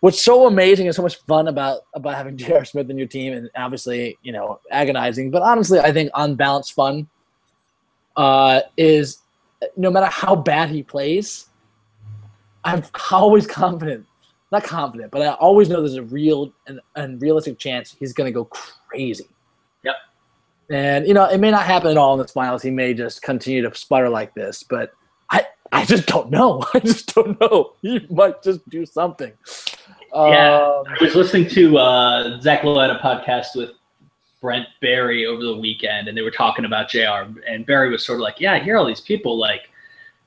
[0.00, 2.64] What's so amazing and so much fun about about having J.R.
[2.64, 6.70] Smith in your team, and obviously, you know, agonizing, but honestly, I think on balance,
[6.70, 7.08] fun
[8.16, 9.18] uh, is
[9.76, 11.46] no matter how bad he plays,
[12.64, 14.06] I'm always confident.
[14.52, 18.26] Not confident, but I always know there's a real and, and realistic chance he's going
[18.26, 19.28] to go crazy.
[19.82, 19.94] Yep.
[20.70, 22.62] And you know, it may not happen at all in the finals.
[22.62, 24.92] He may just continue to sputter like this, but
[25.30, 26.62] I I just don't know.
[26.74, 27.72] I just don't know.
[27.82, 29.32] He might just do something.
[30.14, 30.60] Yeah.
[30.60, 33.70] Um, I was listening to uh, Zach a podcast with
[34.44, 37.32] Brent Barry over the weekend, and they were talking about JR.
[37.48, 39.70] And Barry was sort of like, "Yeah, I hear all these people like,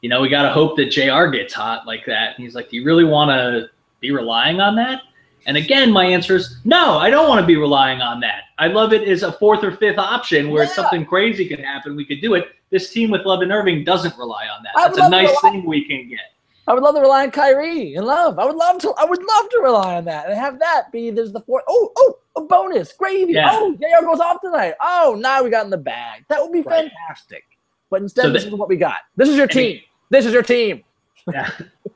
[0.01, 2.71] you know, we got to hope that JR gets hot like that." And he's like,
[2.71, 5.03] "Do you really want to be relying on that?"
[5.45, 6.97] And again, my answer is no.
[6.97, 8.45] I don't want to be relying on that.
[8.57, 10.71] I love it as a fourth or fifth option where Yeah.
[10.71, 11.95] something crazy can happen.
[11.95, 12.47] We could do it.
[12.71, 14.73] This team with Love and Irving doesn't rely on that.
[14.75, 16.31] That's a nice thing we can get.
[16.67, 18.39] I would love to rely on Kyrie and love.
[18.39, 18.93] I would love to.
[18.97, 21.63] I would love to rely on that and have that be there's the fourth.
[21.67, 23.33] Oh, oh, a bonus gravy.
[23.33, 23.49] Yeah.
[23.51, 24.73] Oh, JR goes off tonight.
[24.81, 26.25] Oh, now we got in the bag.
[26.29, 26.89] That would be Right.
[26.91, 27.43] fantastic.
[27.89, 28.99] But instead, So this the- is what we got.
[29.15, 29.81] This is your it- team.
[30.09, 30.83] This is your team.
[31.31, 31.49] Yeah.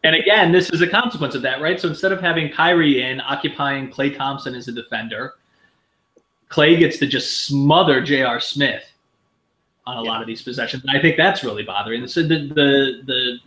[0.04, 1.80] And again, this is a consequence of that, right?
[1.80, 5.36] So instead of having Kyrie in occupying Klay Thompson as a defender,
[6.50, 8.40] Clay gets to just smother J.R.
[8.42, 8.84] Smith
[9.88, 10.10] on a Yeah.
[10.12, 10.84] lot of these possessions.
[10.86, 12.06] And I think that's really bothering.
[12.08, 13.40] So the the the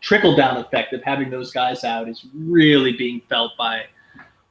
[0.00, 3.84] trickle down effect of having those guys out is really being felt by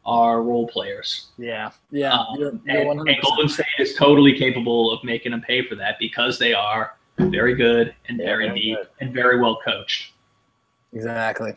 [0.07, 1.27] our role players.
[1.37, 2.13] Yeah, yeah.
[2.13, 5.75] Um, you're, you're and, and Golden State is totally capable of making them pay for
[5.75, 8.87] that because they are very good and Yeah, very very deep good.
[9.01, 10.13] and very well coached
[10.93, 11.53] exactly.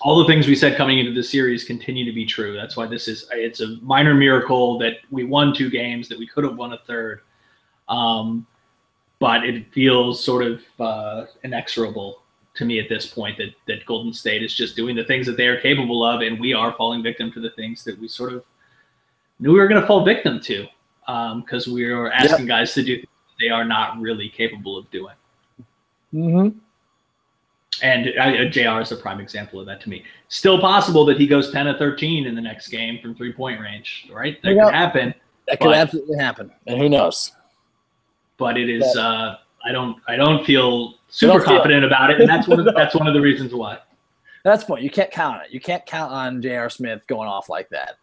[0.00, 2.54] all the things we said coming into the series continue to be true.
[2.54, 6.26] That's why this is it's a minor miracle that we won two games that we
[6.26, 7.20] could have won a third.
[7.88, 8.46] Um,
[9.20, 12.21] but it feels sort of uh, inexorable
[12.54, 15.36] to me at this point that that Golden State is just doing the things that
[15.36, 18.32] they are capable of, and we are falling victim to the things that we sort
[18.32, 18.44] of
[19.38, 20.66] knew we were going to fall victim to
[21.40, 23.08] because we are asking guys to do things
[23.40, 25.14] they are not really capable of doing.
[26.14, 26.58] Mm-hmm.
[27.82, 30.04] And uh, JR is a prime example of that to me.
[30.28, 33.60] Still possible that he goes 10 of 13 in the next game from three point
[33.60, 34.40] range, right?
[34.42, 34.64] That Yeah.
[34.66, 35.14] could happen,
[35.48, 37.32] That could But- absolutely happen, and who knows?
[38.36, 38.84] but it is.
[38.96, 39.96] Uh, I don't.
[40.08, 42.60] I don't feel super don't feel- confident about it, and that's one.
[42.60, 42.72] Of, No.
[42.76, 43.78] That's one of the reasons why.
[44.44, 44.82] That's the point.
[44.82, 45.52] You can't count it.
[45.52, 46.68] You can't count on J.R.
[46.68, 47.96] Smith going off like that.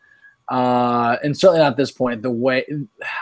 [0.49, 2.23] Uh, and certainly not at this point.
[2.23, 2.65] The way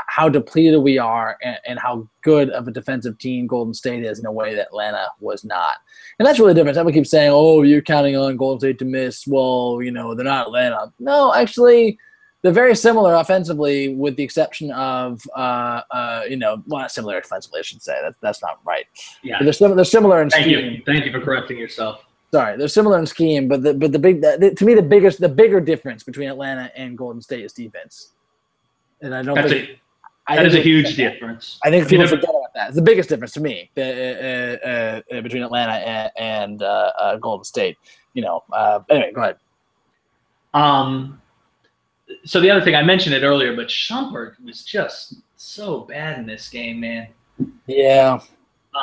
[0.08, 4.20] how depleted we are, and, and, how good of a defensive team Golden State is
[4.20, 5.76] in a way that Atlanta was not,
[6.20, 6.78] and that's really different.
[6.78, 10.24] Everyone keeps saying, "Oh, you're counting on Golden State to miss." Well, you know they're
[10.24, 10.94] not Atlanta.
[11.00, 12.00] No, actually,
[12.48, 17.18] they're very similar offensively, with the exception of uh, uh, you know, well, not similar
[17.18, 17.60] offensively.
[17.60, 18.86] I should say that that's not right.
[19.22, 20.72] Yeah, but they're, sim- they're similar in Thank scheme.
[20.76, 20.82] you.
[20.86, 22.06] Thank you for correcting yourself.
[22.32, 25.20] Sorry, they're similar in scheme, but the but the big the, to me the biggest
[25.20, 28.12] the bigger difference between Atlanta and Golden State is defense.
[29.02, 31.60] And I don't That's think a, I that think is a huge difference.
[31.66, 32.68] I think You people never- forget about that.
[32.68, 37.16] It's the biggest difference to me uh, uh, uh, between Atlanta and, and uh, uh,
[37.18, 37.78] Golden State.
[38.14, 38.44] You know.
[38.52, 39.38] Uh, anyway, go ahead.
[40.54, 41.22] Um,
[42.26, 46.26] so the other thing I mentioned it earlier, but Shumpert was just so bad in
[46.26, 47.08] this game, man.
[47.68, 48.20] Yeah.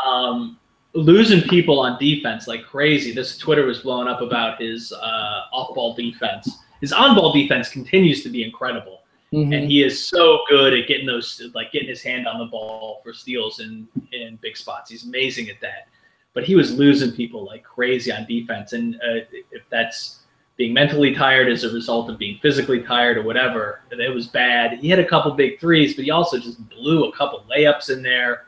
[0.06, 0.58] Um,
[0.94, 3.12] losing people on defense like crazy.
[3.12, 6.58] This Twitter was blowing up about his uh, off-ball defense.
[6.80, 9.00] His on-ball defense continues to be incredible,
[9.32, 9.56] Mhm.
[9.56, 13.00] and he is so good at getting those, like getting his hand on the ball
[13.02, 14.90] for steals in in big spots.
[14.90, 15.88] He's amazing at that.
[16.34, 20.20] But he was losing people like crazy on defense, and uh, if that's
[20.56, 24.78] being mentally tired as a result of being physically tired or whatever, it was bad.
[24.78, 28.02] He had a couple big threes, but he also just blew a couple layups in
[28.02, 28.46] there.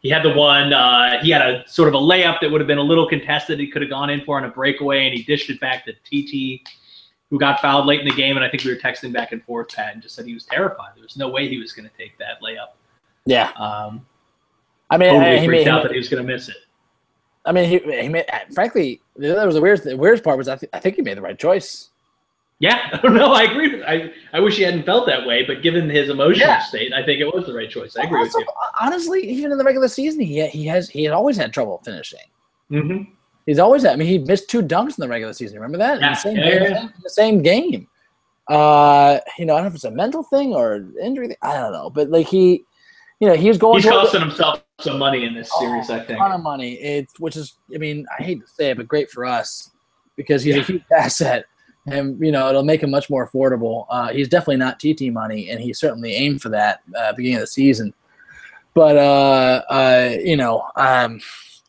[0.00, 0.72] He had the one.
[0.72, 3.58] Uh, he had a sort of a layup that would have been a little contested.
[3.58, 5.92] He could have gone in for on a breakaway, and he dished it back to
[5.92, 6.68] TT,
[7.30, 8.36] who got fouled late in the game.
[8.36, 10.44] And I think we were texting back and forth, Pat, and just said he was
[10.44, 10.90] terrified.
[10.94, 12.74] There was no way he was going to take that layup.
[13.24, 13.50] Yeah.
[13.52, 14.06] Um,
[14.90, 16.56] I mean, totally he freaked made, out that he was going to miss it.
[17.46, 20.56] I mean, he, he made, frankly, that was the weirdest, the weirdest part was I,
[20.56, 21.90] th- I think he made the right choice.
[22.58, 23.32] Yeah, I don't know.
[23.32, 23.76] I agree.
[23.76, 26.62] With, I I wish he hadn't felt that way, but given his emotional Yeah.
[26.62, 27.96] state, I think it was the right choice.
[27.96, 28.52] I agree Also, with you.
[28.80, 32.18] Honestly, even in the regular season, he he has he had always had trouble finishing.
[32.70, 32.82] you.
[32.82, 33.02] hmm
[33.44, 33.92] He's always had.
[33.92, 35.56] I mean, he missed two dunks in the regular season.
[35.56, 35.98] Remember that?
[35.98, 36.82] In Yeah, the same, yeah, game, yeah.
[36.82, 37.86] in the same game.
[38.48, 41.28] Uh, you know, I don't know if it's a mental thing or injury.
[41.28, 41.36] Thing.
[41.42, 42.64] I don't know, but like he,
[43.20, 45.90] you know, he was going He's costing himself some money in this series.
[45.90, 46.18] I think.
[46.18, 46.74] A ton of money.
[46.74, 49.70] It's which is, I mean, I hate to say it, but great for us
[50.16, 50.62] because he's Yeah.
[50.62, 51.46] a huge asset,
[51.86, 53.86] and you know, it'll make him much more affordable.
[53.88, 57.42] Uh, he's definitely not TT money, and he certainly aimed for that uh, beginning of
[57.42, 57.94] the season.
[58.74, 61.20] But uh, uh, you know, um,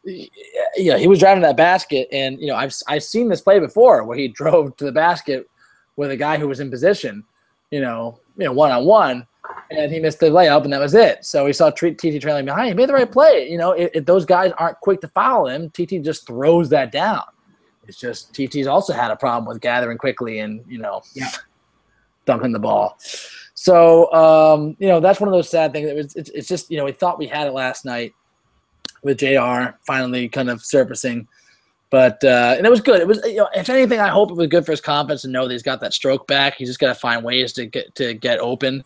[0.04, 4.04] yeah, he was driving that basket, and you know, I've I've seen this play before
[4.04, 5.50] where he drove to the basket
[5.96, 7.24] with a guy who was in position,
[7.72, 9.26] you know, you know, one on one,
[9.72, 11.26] and he missed the layup, and that was it.
[11.26, 12.70] So we saw TT trailing behind.
[12.70, 13.50] He made the right play.
[13.50, 16.92] You know, if, if those guys aren't quick to foul him, TT just throws that
[16.92, 17.24] down.
[17.88, 21.30] It's just TT's also had a problem with gathering quickly and you know, Yeah.
[22.26, 22.98] dunking the ball.
[23.54, 25.90] So um, you know, that's one of those sad things.
[25.90, 28.14] It was, it's, it's just you know, we thought we had it last night
[29.02, 29.78] with Jr.
[29.86, 31.28] finally kind of surfacing.
[31.90, 33.00] But uh, and it was good.
[33.00, 35.30] It was you know, if anything, I hope it was good for his confidence to
[35.30, 36.56] know that he's got that stroke back.
[36.56, 38.84] He's just got to find ways to get to get open.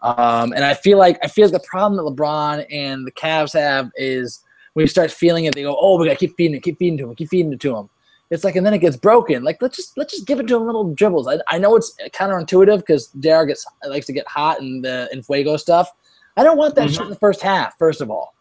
[0.00, 3.52] Um, and I feel like I feel like the problem that LeBron and the Cavs
[3.58, 4.44] have is
[4.74, 6.78] when you start feeling it, they go, "Oh, we got to keep feeding it, keep
[6.78, 7.88] feeding to him, keep feeding it to him."
[8.30, 9.42] It's like, and then it gets broken.
[9.42, 11.26] Like let's just let's just give it to him little dribbles.
[11.26, 15.22] I, I know it's counterintuitive because Dare gets likes to get hot and the in
[15.22, 15.90] fuego stuff.
[16.36, 16.92] I don't want that Mhm.
[16.92, 17.76] shit in the first half.
[17.78, 18.34] First of all,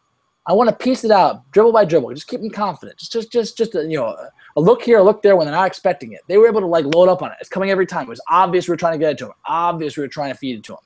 [0.45, 2.13] I want to piece it out, dribble by dribble.
[2.13, 2.97] Just keep them confident.
[2.99, 5.47] Just, just, just, just a, you know, a, a look here, a look there when
[5.47, 6.21] they're not expecting it.
[6.27, 7.37] They were able to like load up on it.
[7.39, 8.03] It's coming every time.
[8.03, 9.33] It was obvious we were trying to get it to them.
[9.47, 10.81] Obvious we were trying to feed it to them.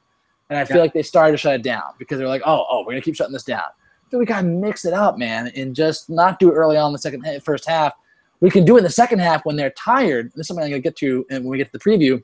[0.52, 0.84] And I feel Yeah.
[0.84, 3.16] like they started to shut it down because they're like, oh, oh, we're gonna keep
[3.16, 3.64] shutting this down.
[4.12, 6.92] So we gotta mix it up, man, and just not do it early on in
[6.92, 7.94] the second first half.
[8.42, 10.26] We can do it in the second half when they're tired.
[10.36, 12.22] This is something I'm gonna get to and when we get to the preview,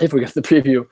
[0.00, 0.84] if we get to the preview.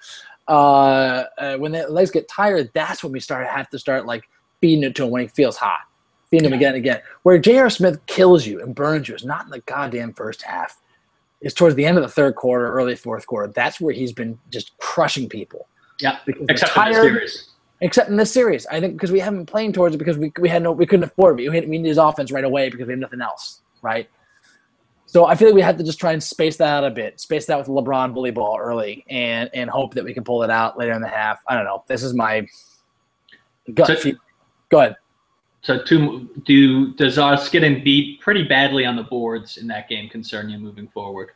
[0.47, 4.29] Uh, uh, when their legs get tired, that's when we start have to start like
[4.61, 5.81] feeding it to him when he feels hot,
[6.31, 7.01] feeding him again and again.
[7.25, 7.69] Where J.R.
[7.69, 10.81] Smith kills you and burns you is not in the goddamn first half.
[11.41, 13.53] It's towards the end of the third quarter, early fourth quarter.
[13.53, 15.67] That's where he's been just crushing people.
[16.01, 17.51] Yeah, Because except for the tired, series.
[17.81, 18.67] except in this series.
[18.67, 21.05] I think because we haven't playing towards it because we, we had no we couldn't
[21.05, 21.49] afford it.
[21.49, 24.09] We, had, we needed his offense right away because we have nothing else, right?
[25.07, 27.21] So I feel like we have to just try and space that out a bit,
[27.21, 30.51] space that with LeBron bully ball early, and and hope that we can pull it
[30.51, 31.41] out later in the half.
[31.49, 31.83] I don't know.
[31.89, 32.47] This is my
[33.75, 33.99] gut.
[34.01, 34.13] So-
[34.71, 34.97] Go ahead.
[35.63, 40.09] So, two, do does us getting beat pretty badly on the boards in that game
[40.09, 41.33] concern you moving forward?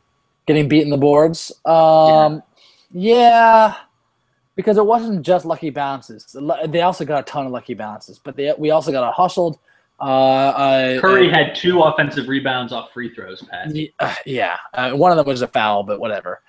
[0.47, 1.53] Getting beat in the boards.
[1.67, 2.43] Um,
[2.91, 3.75] yeah.
[4.57, 6.37] Because it wasn't just lucky bounces.
[6.67, 9.59] They also got a ton of lucky bounces, but they we also got a hustled.
[10.01, 13.73] Uh, uh, Curry uh, had two offensive rebounds off free throws, Pat.
[14.01, 16.41] Uh, yeah, uh, one of them was a foul, but whatever.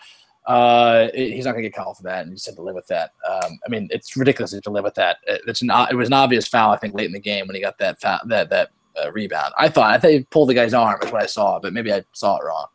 [0.48, 2.76] Uh, it- he's not gonna get called for that, and you just have to live
[2.76, 3.12] with that.
[3.28, 5.18] Um, I mean, it's ridiculous to live with that.
[5.28, 7.56] It- It's an, it was an obvious foul, I think, late in the game when
[7.56, 8.70] he got that foul, that that
[9.04, 9.54] uh, rebound.
[9.58, 11.00] I thought I thought he pulled the guy's arm.
[11.04, 12.68] Is what I saw, but maybe I saw it wrong.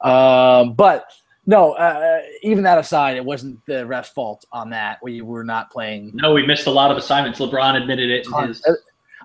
[0.00, 1.04] Um, but
[1.50, 4.98] no, uh, even that aside, it wasn't the ref's fault on that.
[5.02, 6.12] We were not playing.
[6.14, 7.40] No, we missed a lot of assignments.
[7.40, 8.62] LeBron admitted it his.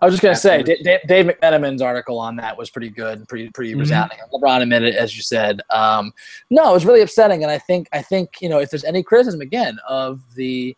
[0.01, 3.49] I was just gonna say, Dave, Dave McMenamin's article on that was pretty good, pretty
[3.51, 3.79] pretty Mhm.
[3.79, 4.17] resounding.
[4.33, 5.61] LeBron admitted, it, as you said.
[5.69, 6.13] Um,
[6.49, 9.03] no, it was really upsetting, and I think I think you know if there's any
[9.03, 10.75] criticism again of the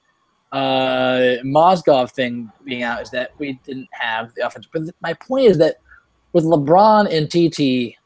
[0.52, 4.68] uh, Mozgov thing being out is that we didn't have the offense.
[4.72, 5.78] But my point is that
[6.34, 7.97] with LeBron and TT,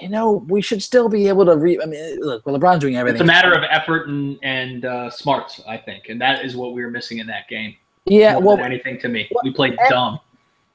[0.00, 1.80] you know, we should still be able to re.
[1.82, 3.16] I mean, look, well, LeBron's doing everything.
[3.16, 6.72] It's a matter of effort and and uh, smarts, I think, and that is what
[6.72, 7.74] we were missing in that game.
[8.04, 10.20] yeah, more well, anything to me, Well, we played dumb.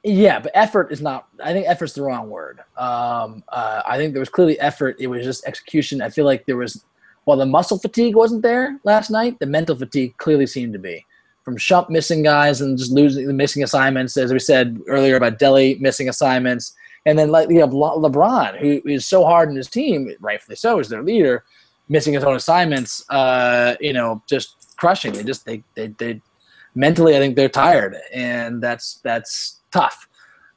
[0.02, 1.28] Yeah, but effort is not.
[1.42, 2.60] I think effort's the wrong word.
[2.76, 4.96] Um, uh, I think there was clearly effort.
[4.98, 6.02] It was just execution.
[6.02, 6.84] I feel like there was,
[7.24, 11.06] while the muscle fatigue wasn't there last night, the mental fatigue clearly seemed to be
[11.42, 14.16] from Shump missing guys and just losing, the missing assignments.
[14.16, 16.74] As we said earlier about Delly missing assignments,
[17.06, 20.56] and then like you have Le- LeBron, who is so hard in his team, rightfully
[20.56, 21.44] so, as their leader,
[21.88, 23.08] missing his own assignments.
[23.10, 25.12] Uh, you know, just crushing.
[25.12, 26.20] They just they they they
[26.74, 30.08] mentally, I think they're tired, and that's that's tough.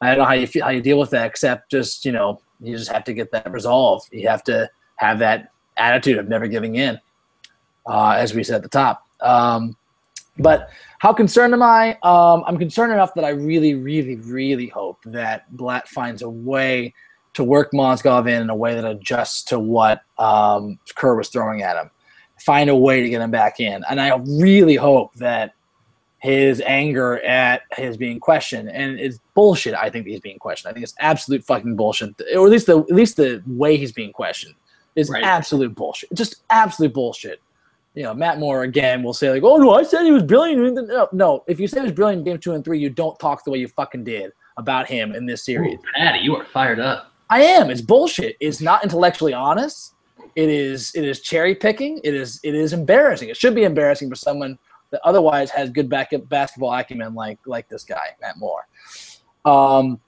[0.02, 2.42] I don't know how you feel, how you deal with that, except just you know
[2.60, 4.04] you just have to get that resolve.
[4.12, 7.00] You have to have that attitude of never giving in,
[7.86, 9.06] uh, as we said at the top.
[9.22, 9.76] Um,
[10.40, 10.70] but
[11.00, 11.98] how concerned am I?
[12.04, 16.94] Um, I'm concerned enough that I really, really, really hope that Blatt finds a way
[17.34, 21.62] to work Mozgov in in a way that adjusts to what um, Kerr was throwing
[21.62, 21.92] at him.
[22.40, 25.54] Find a way to get him back in, and I really hope that
[26.20, 29.76] his anger at his being questioned and it's bullshit.
[29.76, 30.70] I think he's being questioned.
[30.70, 33.92] I think it's absolute fucking bullshit, or at least the at least the way he's
[33.92, 34.56] being questioned
[34.96, 35.24] is Right.
[35.24, 36.12] absolute bullshit.
[36.14, 37.40] Just absolute bullshit.
[37.98, 40.88] You know, Matt Moore again will say like, "Oh no, I said he was brilliant."
[40.88, 41.44] No, no.
[41.48, 43.50] If you say he was brilliant in game two and three, you don't talk the
[43.50, 45.80] way you fucking did about him in this series.
[45.80, 47.12] Ooh, Patty, you are fired up.
[47.32, 47.72] I am.
[47.72, 48.38] It's bullshit.
[48.40, 49.96] It's not intellectually honest.
[50.36, 50.94] It is.
[50.94, 52.00] It is cherry picking.
[52.04, 52.40] It is.
[52.44, 53.30] It is embarrassing.
[53.30, 54.60] It should be embarrassing for someone
[54.92, 58.68] that otherwise has good back basketball acumen, like like this guy, Matt Moore.
[59.44, 60.00] Um,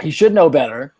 [0.00, 0.94] he should know better.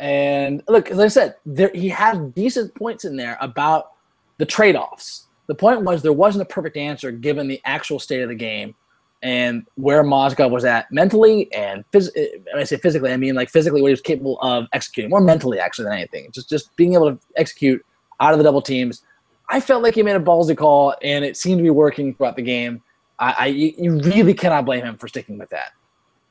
[0.00, 3.92] And look, as I said, there he had decent points in there about
[4.36, 5.27] the trade offs.
[5.48, 8.74] The point was there wasn't a perfect answer given the actual state of the game
[9.22, 12.10] and where Mozgov was at mentally and phys-
[12.54, 15.58] I say physically, I mean like physically what he was capable of executing, more mentally
[15.58, 16.30] actually than anything.
[16.32, 17.84] Just just being able to execute
[18.20, 19.02] out of the double teams.
[19.50, 22.36] I felt like he made a ballsy call, and it seemed to be working throughout
[22.36, 22.82] the game.
[23.18, 25.72] I, I you really cannot blame him for sticking with that,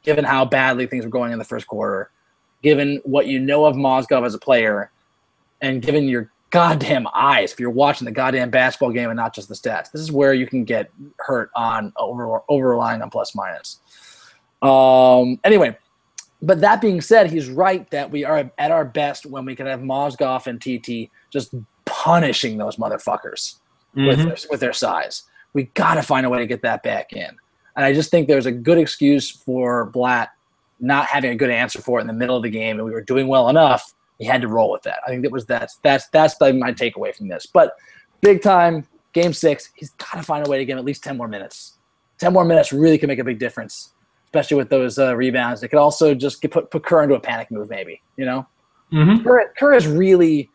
[0.04, 2.12] given how badly things were going in the first quarter,
[2.62, 4.92] given what you know of Mozgov as a player,
[5.62, 9.48] and given your goddamn eyes if you're watching the goddamn basketball game and not just
[9.48, 9.92] the stats.
[9.92, 10.90] This is where you can get
[11.20, 13.80] hurt on over over relying on plus minus.
[14.62, 15.78] Um, anyway,
[16.42, 19.68] but that being said, he's right that we are at our best when we can
[19.68, 21.54] have Mozgov and TT just
[21.86, 23.56] punishing those motherfuckers
[23.96, 24.26] with, Mhm.
[24.26, 25.24] their, with their size.
[25.54, 27.30] We got to find a way to get that back in.
[27.76, 30.30] And I just think there's a good excuse for Blatt
[30.80, 32.92] not having a good answer for it in the middle of the game, and we
[32.92, 33.94] were doing well enough.
[34.20, 35.00] He had to roll with that.
[35.06, 37.46] I think that was that's that's that's the, my takeaway from this.
[37.46, 37.76] But
[38.22, 41.04] big time game six, he's got to find a way to give him at least
[41.04, 41.74] ten more minutes.
[42.18, 43.94] Ten more minutes really can make a big difference,
[44.26, 45.62] especially with those uh, rebounds.
[45.62, 48.02] It could also just get, put put Kerr into a panic move, maybe.
[48.16, 48.48] You know,
[48.92, 49.24] Mhm.
[49.24, 50.50] Kerr, Kerr has really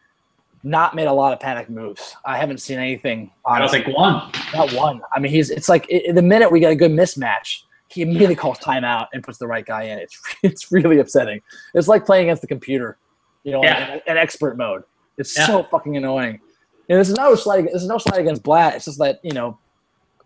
[0.65, 2.17] not made a lot of panic moves.
[2.25, 3.31] I haven't seen anything.
[3.45, 4.31] I don't think one.
[4.55, 5.01] Not one.
[5.13, 5.51] I mean, he's.
[5.51, 9.23] It's like i the minute we get a good mismatch, he immediately calls timeout and
[9.23, 9.99] puts the right guy in.
[9.99, 11.41] It's it's really upsetting.
[11.75, 12.97] It's like playing against the computer,
[13.45, 13.95] you know, Yeah.
[13.95, 14.83] in, in expert mode.
[15.19, 15.47] It's Yeah.
[15.47, 16.41] so fucking annoying.
[16.89, 17.65] And this is no slight.
[17.73, 18.75] This is no slight against Blatt.
[18.75, 19.59] It's just that you know,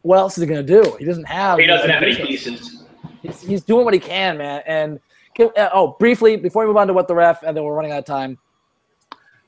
[0.02, 0.96] what else is he gonna do?
[0.98, 1.58] He doesn't have.
[1.58, 2.84] He doesn't have any pieces.
[3.22, 4.62] He's, he's doing what he can, man.
[4.66, 5.00] And
[5.34, 7.74] can, uh, oh, briefly before we move on to what the ref, and then we're
[7.74, 8.38] running out of time.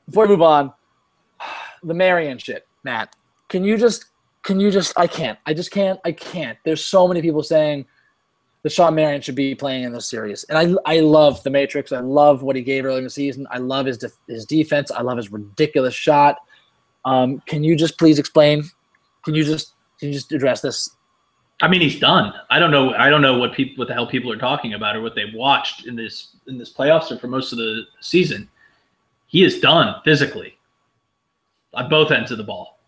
[0.05, 0.73] Before we move on,
[1.83, 3.15] the Marion shit, Matt.
[3.47, 4.05] Can you just?
[4.43, 4.97] Can you just?
[4.97, 5.37] I can't.
[5.45, 5.99] I just can't.
[6.05, 6.57] I can't.
[6.63, 7.85] There's so many people saying
[8.67, 11.93] Shawn Marion should be playing in this series, and I I love the Matrix.
[11.93, 13.47] I love what he gave earlier in the season.
[13.49, 14.91] I love his def- his defense.
[14.91, 16.35] I love his ridiculous shot.
[17.05, 18.69] Um, can you just please explain?
[19.23, 20.89] Can you just can you just address this?
[21.61, 22.33] I mean, he's done.
[22.49, 22.93] I don't know.
[22.93, 25.33] I don't know what people, what the hell people are talking about, or what they've
[25.33, 28.49] watched in this in this playoffs or for most of the season.
[29.27, 30.57] He is done physically
[31.73, 32.78] on both ends of the ball.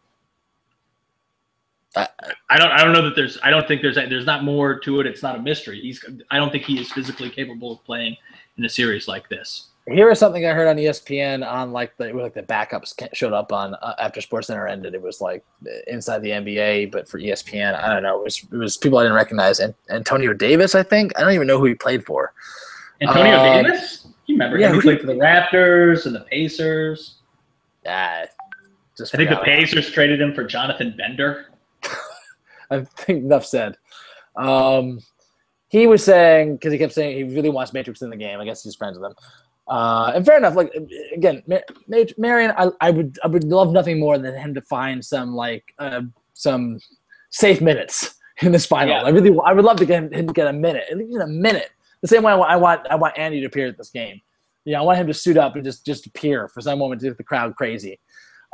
[1.95, 2.07] I-
[2.49, 2.71] I don't.
[2.71, 3.37] I don't know that there's.
[3.43, 3.95] I don't think there's.
[3.95, 5.07] There's not more to it.
[5.07, 5.79] It's not a mystery.
[5.81, 6.03] He's.
[6.29, 8.15] I don't think he is physically capable of playing
[8.57, 9.67] in a series like this.
[9.87, 13.51] Here is something I heard on ESPN on like the like the backups showed up
[13.51, 14.93] on uh, after SportsCenter ended.
[14.93, 15.43] It was like
[15.87, 18.19] inside the NBA, but for ESPN, I don't know.
[18.19, 19.59] It was it was people I didn't recognize.
[19.59, 21.17] And Antonio Davis, I think.
[21.17, 22.31] I don't even know who he played for.
[23.01, 24.07] Antonio Um, Davis.
[24.27, 24.75] You remember yeah, him?
[24.75, 27.15] He played for the Raptors and the Pacers.
[27.83, 29.59] Just I think the forgot about it.
[29.59, 31.47] Pacers traded him for Jonathan Bender.
[32.72, 33.78] I think enough said.
[34.36, 34.99] Um,
[35.67, 38.39] he was saying because he kept saying he really wants Matrix in the game.
[38.39, 39.17] I guess he's friends with him.
[39.67, 40.55] Uh, and fair enough.
[40.55, 40.74] Like
[41.13, 44.61] again, Ma- Ma- Marion, I, I would I would love nothing more than him to
[44.61, 46.01] find some like uh,
[46.34, 46.80] some
[47.30, 48.95] safe minutes in this final.
[48.95, 49.03] Yeah.
[49.03, 51.17] I really I would love to get him, him to get a minute, at least
[51.22, 51.69] a minute.
[52.01, 54.19] The same way I want I want I want Andy to appear at this game.
[54.65, 57.07] Yeah, I want him to suit up and just just appear for some moment to
[57.07, 57.99] get the crowd crazy.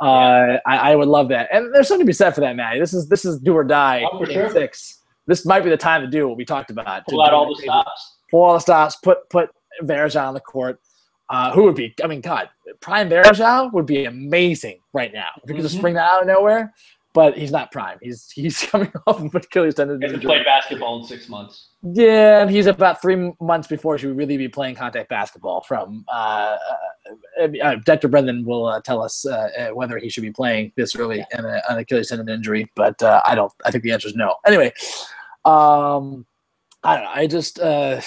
[0.00, 2.78] Uh, I, I would love that, and there's something to be said for that, Matty.
[2.78, 4.04] This is this is do or die.
[4.10, 4.50] Oh, for game sure.
[4.50, 5.02] Six.
[5.26, 6.84] This might be the time to do what we talked about.
[7.06, 8.16] to Pull out all the crazy stops.
[8.30, 9.50] pull all the stops, put put
[9.82, 10.80] Varejao on the court.
[11.30, 11.94] Uh, who would be?
[12.02, 12.48] I mean, God,
[12.80, 15.28] Prime Varejao would be amazing right now.
[15.42, 15.78] If you could just Mhm.
[15.80, 16.72] spring that out of nowhere,
[17.18, 17.98] but he's not prime.
[18.00, 20.36] He's he's coming off of Achilles tendon He hasn't injury.
[20.36, 21.70] played basketball in six months.
[21.82, 25.62] Yeah, and he's about three months before he should really be playing contact basketball.
[25.62, 26.56] From uh,
[27.40, 28.06] uh, uh, Dr.
[28.06, 31.44] Brendan will uh, tell us uh, uh, whether he should be playing this early in
[31.44, 33.52] a, an Achilles tendon injury, but uh, I don't.
[33.64, 34.36] I think the answer is no.
[34.46, 34.72] Anyway,
[35.44, 36.24] um,
[36.84, 37.10] I don't know.
[37.16, 38.00] I just uh,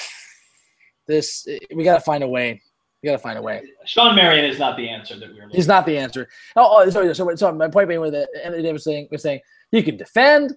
[1.09, 1.45] this
[1.75, 2.61] we got to find a way.
[3.01, 3.63] We got to find a way.
[3.85, 6.29] Shawn Marion is not the answer that we were looking He's not the answer.
[6.55, 9.39] Oh, oh sorry, so, so my point being with it, Anthony Davis saying was saying
[9.71, 10.55] you can defend,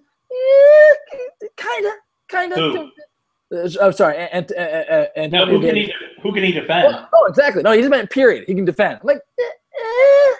[1.57, 1.93] kind of,
[2.27, 2.91] kind Who?
[3.81, 6.93] I'm sorry, and and and, No, who can he who can he defend?
[6.95, 7.63] Oh, oh, exactly.
[7.63, 8.45] No, he's meant period.
[8.47, 8.99] He can defend.
[9.01, 10.35] I'm like, eh, eh.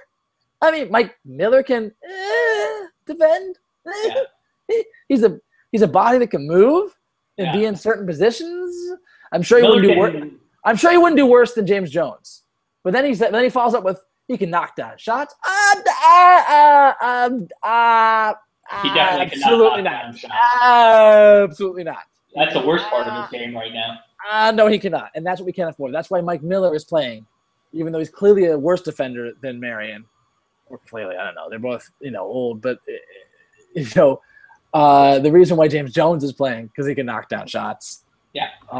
[0.62, 3.58] I mean, Mike Miller can eh, defend.
[3.88, 4.24] Eh.
[5.08, 5.40] He's a
[5.72, 6.98] he's a body that can move
[7.38, 8.76] and be in certain positions.
[9.32, 10.32] I'm sure he Miller wouldn't do work.
[10.66, 12.44] I'm sure he wouldn't do worse than James Jones.
[12.84, 15.36] But then he's then he follows up with he can knock down shots.
[15.46, 18.36] Ah, ah, ah, um, ah,
[18.82, 21.44] He definitely cannot absolutely knock not.
[21.44, 22.04] Absolutely not.
[22.36, 24.00] That's the worst part of his game right now.
[24.30, 25.94] Uh, no, he cannot, and that's what we can't afford.
[25.94, 27.26] That's why Mike Miller is playing,
[27.72, 30.06] even though he's clearly a worse defender than Marion.
[30.68, 31.48] Or clearly, I don't know.
[31.48, 32.94] They're both you know old, but uh,
[33.76, 34.22] you know
[34.74, 38.05] uh, the reason why James Jones is playing because he can knock down shots.
[38.36, 38.50] Yeah.
[38.72, 38.76] Uh,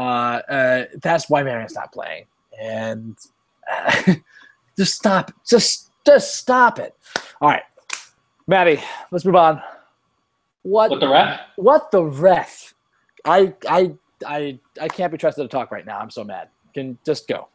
[0.52, 2.26] uh, that's why Marion's not playing,
[2.60, 3.16] and
[3.72, 4.14] uh,
[4.78, 5.32] just stop.
[5.48, 6.94] Just just stop it.
[7.40, 7.62] All right,
[8.46, 8.80] Matty,
[9.10, 9.62] let's move on.
[10.62, 11.40] What With the ref?
[11.56, 12.74] what the ref?
[13.24, 13.92] I I
[14.26, 15.98] I I can't be trusted to talk right now.
[16.00, 16.48] I'm so mad.
[16.74, 17.48] Can just go.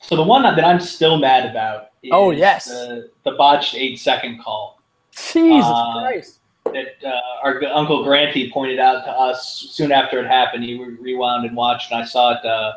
[0.00, 2.66] So the one that I'm still mad about is Oh, yes.
[2.66, 4.78] the, the botched eight second call
[5.12, 6.40] Jesus Uh, Christ.
[6.72, 10.64] That uh, our uncle Granty pointed out to us soon after it happened.
[10.64, 12.44] He rewound and watched, and I saw it.
[12.44, 12.74] Uh,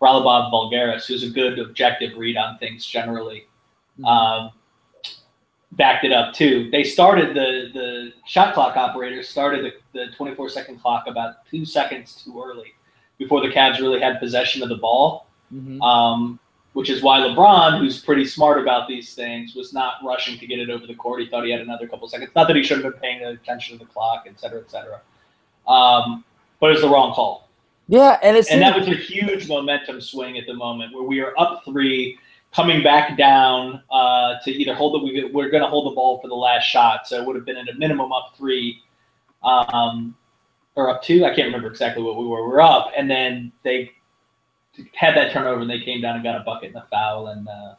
[0.00, 3.46] Haralabob Voulgaris, who's a good objective read on things generally,
[4.04, 4.52] um,
[5.72, 6.70] backed it up too.
[6.70, 11.64] They started the the shot clock operators started the, the 24 second clock about two
[11.64, 12.74] seconds too early
[13.18, 15.26] before the Cavs really had possession of the ball.
[15.52, 15.80] Mhm.
[15.80, 16.38] um,
[16.78, 20.60] which is why LeBron, who's pretty smart about these things, was not rushing to get
[20.60, 21.20] it over the court.
[21.20, 22.30] He thought he had another couple seconds.
[22.36, 25.00] Not that he shouldn't have been paying attention to the clock, et cetera, et cetera.
[25.66, 26.24] Um,
[26.60, 27.48] but it was the wrong call.
[27.88, 31.18] Yeah, and it's And that was a huge momentum swing at the moment where we
[31.20, 32.16] are up three,
[32.54, 36.20] coming back down uh, to either hold the, we, we're going to hold the ball
[36.20, 37.08] for the last shot.
[37.08, 38.82] So it would have been at a minimum up three
[39.42, 40.14] um,
[40.76, 41.24] or up two.
[41.24, 42.44] I can't remember exactly what we were.
[42.44, 42.92] We were up.
[42.96, 43.90] And then they
[44.94, 47.48] had that turnover and they came down and got a bucket and a foul and
[47.48, 47.74] uh,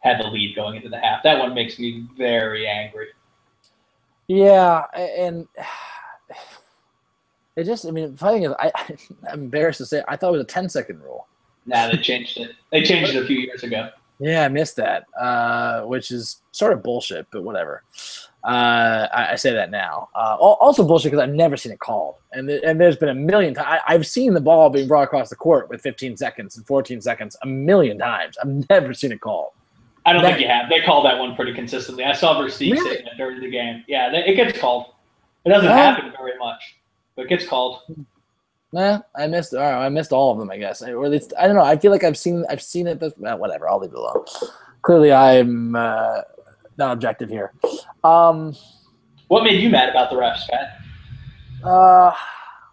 [0.00, 1.22] had the lead going into the half.
[1.22, 3.08] That one makes me very angry.
[4.28, 5.46] yeah, and
[7.56, 8.72] it just I mean the funny thing is I
[9.32, 11.26] I'm embarrassed to say I thought it was a 10 second rule.
[11.66, 12.52] Now they changed it.
[12.70, 13.90] They changed it a few years ago.
[14.20, 17.82] Yeah, I missed that, uh, which is sort of bullshit, but whatever.
[18.44, 20.10] Uh, I, I say that now.
[20.14, 23.14] Uh, also bullshit because I've never seen it called, and th- and there's been a
[23.14, 23.80] million times.
[23.88, 27.36] I've seen the ball being brought across the court with 15 seconds and 14 seconds
[27.42, 28.36] a million times.
[28.42, 29.52] I've never seen it called.
[30.04, 30.68] I don't think you have.
[30.68, 32.04] They call that one pretty consistently.
[32.04, 32.96] I saw Versteeg Really?
[32.96, 33.82] say that during the game.
[33.88, 34.92] Yeah, they, it gets called.
[35.46, 36.76] It doesn't happen very much,
[37.16, 37.80] but it gets called.
[38.72, 39.54] Nah, I missed.
[39.54, 40.50] I missed all of them.
[40.50, 41.62] I guess, or at least I don't know.
[41.64, 42.44] I feel like I've seen.
[42.50, 42.98] I've seen it.
[43.00, 43.70] But whatever.
[43.70, 44.24] I'll leave it alone.
[44.82, 46.22] Clearly, I'm uh,
[46.78, 47.52] not objective here.
[48.02, 48.54] Um,
[49.28, 50.78] What made you mad about the refs, Pat?
[51.64, 52.12] Uh,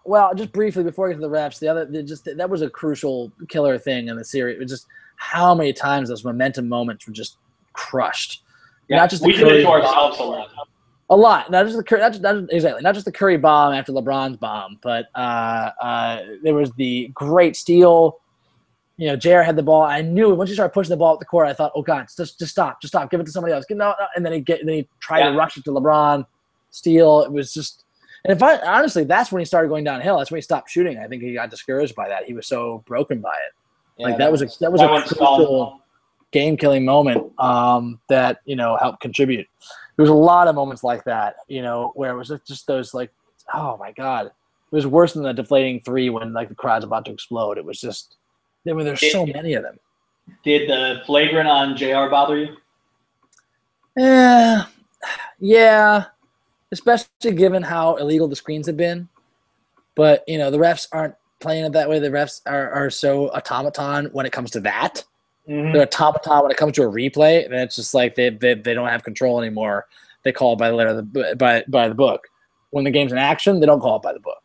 [0.04, 2.62] well, just briefly before I get to the refs, the other the just that was
[2.62, 4.56] a crucial killer thing in the series.
[4.56, 7.38] It was just how many times those momentum moments were just
[7.74, 8.44] crushed.
[8.90, 10.50] Not just the we did Curry it to ourselves a lot.
[11.10, 13.38] A lot, not just the Curry, not just, not just exactly, not just the Curry
[13.38, 18.20] bomb after LeBron's bomb, but uh, uh, there was the great steal.
[19.02, 19.82] You know, JR had the ball.
[19.82, 22.06] I knew once he started pushing the ball up the court, I thought, "Oh God,
[22.16, 24.06] just just stop, just stop, give it to somebody else." Get no, no.
[24.16, 25.32] and then he get, then he tried Yeah.
[25.32, 26.24] to rush it to LeBron,
[26.70, 27.22] steal.
[27.24, 27.84] It was just,
[28.24, 30.20] and if I honestly, that's when he started going downhill.
[30.20, 31.00] That's when he stopped shooting.
[31.00, 32.26] I think he got discouraged by that.
[32.26, 33.54] He was so broken by it.
[33.98, 35.82] Yeah, Like, that was a- that was a crucial-
[36.32, 39.48] game killing moment um, that you know helped contribute.
[39.98, 42.94] There was a lot of moments like that, you know, where it was just those
[42.94, 43.12] like,
[43.52, 44.34] oh my god, it
[44.76, 47.58] was worse than the deflating three when like the crowd's about to explode.
[47.58, 48.18] It was just,
[48.68, 49.80] I mean, there's so many of them.
[50.44, 52.10] Did the flagrant on Jr.
[52.10, 52.58] bother you?
[53.98, 54.66] Yeah,
[55.40, 56.06] yeah,
[56.72, 59.10] especially given how illegal the screens have been.
[59.96, 62.00] But you know, the refs aren't playing it that way.
[62.00, 65.04] The refs are, are so automaton when it comes to that.
[65.50, 65.74] Mhm.
[65.74, 68.74] They're automaton when it comes to a replay, and it's just like they, they, they
[68.74, 69.88] don't have control anymore.
[70.24, 72.28] They call it by the letter of the by by the book.
[72.70, 74.41] When the game's in action, they don't call it by the book.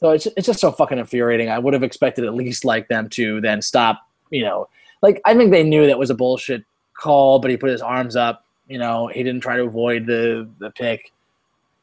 [0.00, 1.50] So it's it's just so fucking infuriating.
[1.50, 4.06] I would have expected at least like them to then stop.
[4.30, 4.68] You know,
[5.02, 8.16] like I think they knew that was a bullshit call, but he put his arms
[8.16, 8.46] up.
[8.66, 11.12] You know, he didn't try to avoid the the pick.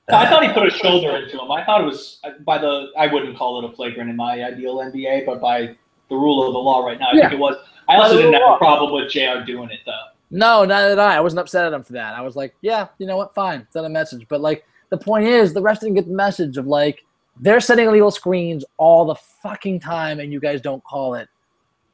[0.09, 1.51] I thought he uh, put a shoulder into him.
[1.51, 2.87] I thought it was by the.
[2.97, 5.75] I wouldn't call it a flagrant in my ideal NBA, but by
[6.09, 7.21] the rule of the law right now, I Yeah.
[7.23, 7.55] think it was.
[7.89, 9.43] I also didn't have a problem with Jr.
[9.45, 9.91] doing it though.
[10.31, 11.17] No, neither did I.
[11.17, 12.15] I wasn't upset at him for that.
[12.15, 13.33] I was like, yeah, you know what?
[13.33, 13.67] Fine.
[13.71, 14.25] Send a message.
[14.29, 17.03] But like the point is the rest didn't get the message of like
[17.39, 21.27] they're setting illegal screens all the fucking time and you guys don't call it.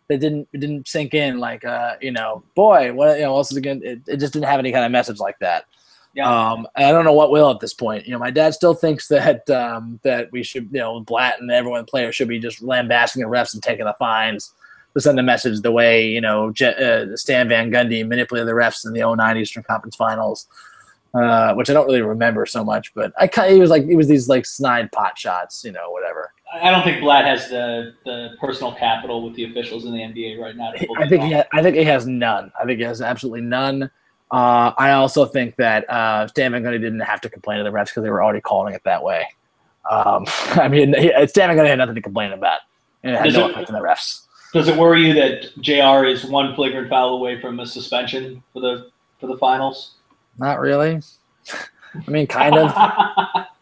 [0.09, 3.51] It didn't it didn't sink in like uh, you know, boy, what you know, else
[3.51, 5.65] is again it, it just didn't have any kind of message like that.
[6.13, 6.29] Yeah.
[6.29, 8.05] Um, I don't know what will at this point.
[8.05, 11.49] You know, my dad still thinks that um, that we should, you know, Blatt and
[11.49, 14.51] everyone players should be just lambasting the refs and taking the fines
[14.93, 18.53] to send a message the way you know Je- uh, Stan Van Gundy manipulated the
[18.53, 20.47] refs in the 09 Eastern Conference Finals,
[21.13, 22.93] uh, which I don't really remember so much.
[22.93, 25.89] But I kind it was like it was these like snide pot shots, you know,
[25.91, 26.33] whatever.
[26.61, 30.39] I don't think Blatt has the, the personal capital with the officials in the NBA
[30.39, 30.71] right now.
[30.71, 32.51] To I think he ha- I think he has none.
[32.59, 33.89] I think he has absolutely none.
[34.31, 37.69] Uh, I also think that uh, Stan Van Gundy didn't have to complain to the
[37.71, 39.27] refs because they were already calling it that way.
[39.89, 42.59] Um, I mean, he, Stan Van Gundy had nothing to complain about,
[43.03, 44.21] and it had Is no it- effect on the refs.
[44.53, 46.05] Does it worry you that Jr.
[46.05, 49.95] is one flagrant foul away from a suspension for the for the finals?
[50.37, 51.01] Not really.
[52.07, 53.45] I mean, kind of.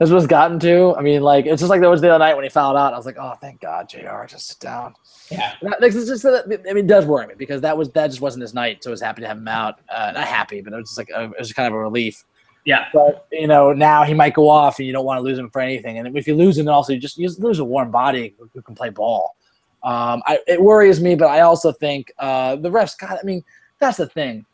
[0.00, 0.94] This was gotten to.
[0.96, 2.92] I mean, like it's just like there was the other night when he found out.
[2.92, 4.24] I was like, oh, thank God, Jr.
[4.26, 4.94] Just sit down.
[5.30, 5.54] yeah.
[5.62, 8.08] That, like, it's just that, I mean, it does worry me because that was that
[8.08, 8.82] just wasn't his night.
[8.82, 9.80] So I was happy to have him out.
[9.88, 12.24] Uh, not happy, but it was just like a, it was kind of a relief.
[12.64, 12.88] Yeah.
[12.92, 15.48] But you know, now he might go off, and you don't want to lose him
[15.48, 15.98] for anything.
[15.98, 18.34] And if you lose him, then also you just you just lose a warm body
[18.52, 19.36] who can play ball.
[19.84, 22.98] Um, I, it worries me, but I also think uh, the refs.
[22.98, 23.44] God, I mean,
[23.78, 24.44] that's the thing.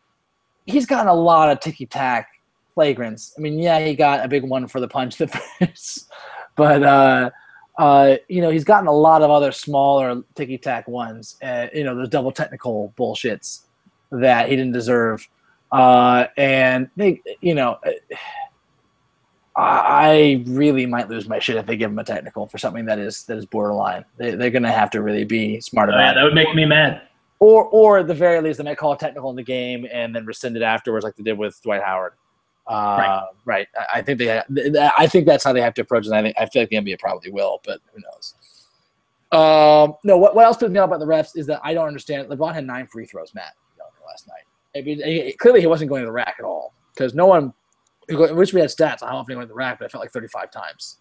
[0.71, 2.29] He's gotten a lot of ticky tack
[2.77, 3.33] flagrants.
[3.37, 6.07] I mean, yeah, he got a big one for the punch the face,
[6.57, 7.31] but uh,
[7.79, 11.37] uh, you know, he's gotten a lot of other smaller ticky tack ones.
[11.43, 13.62] Uh, you know, those double technical bullshits
[14.11, 15.27] that he didn't deserve.
[15.73, 17.79] Uh, and they, you know,
[19.57, 22.99] I really might lose my shit if they give him a technical for something that
[22.99, 24.05] is that is borderline.
[24.16, 26.55] They, they're going to have to really be smart Oh, yeah, about that would make
[26.55, 27.03] me mad.
[27.41, 30.14] Or or at the very least, they might call a technical in the game and
[30.14, 32.12] then rescind it afterwards, like they did with Dwight Howard.
[32.66, 33.28] Uh, right.
[33.45, 33.68] right.
[33.76, 34.41] I- I think they.
[34.97, 36.12] I think that's how they have to approach it.
[36.12, 38.34] I think I feel like the NBA probably will, but who knows?
[39.32, 40.16] Um, no.
[40.18, 42.28] What, what else pisses me off about the refs is that I don't understand.
[42.28, 43.55] LeBron had nine free throws, Matt,
[44.07, 44.45] last night.
[44.76, 47.53] I clearly he wasn't going to the rack at all because no one.
[48.11, 49.93] I wish we had stats on how often he went to the rack, but it
[49.93, 50.99] felt like 35 times.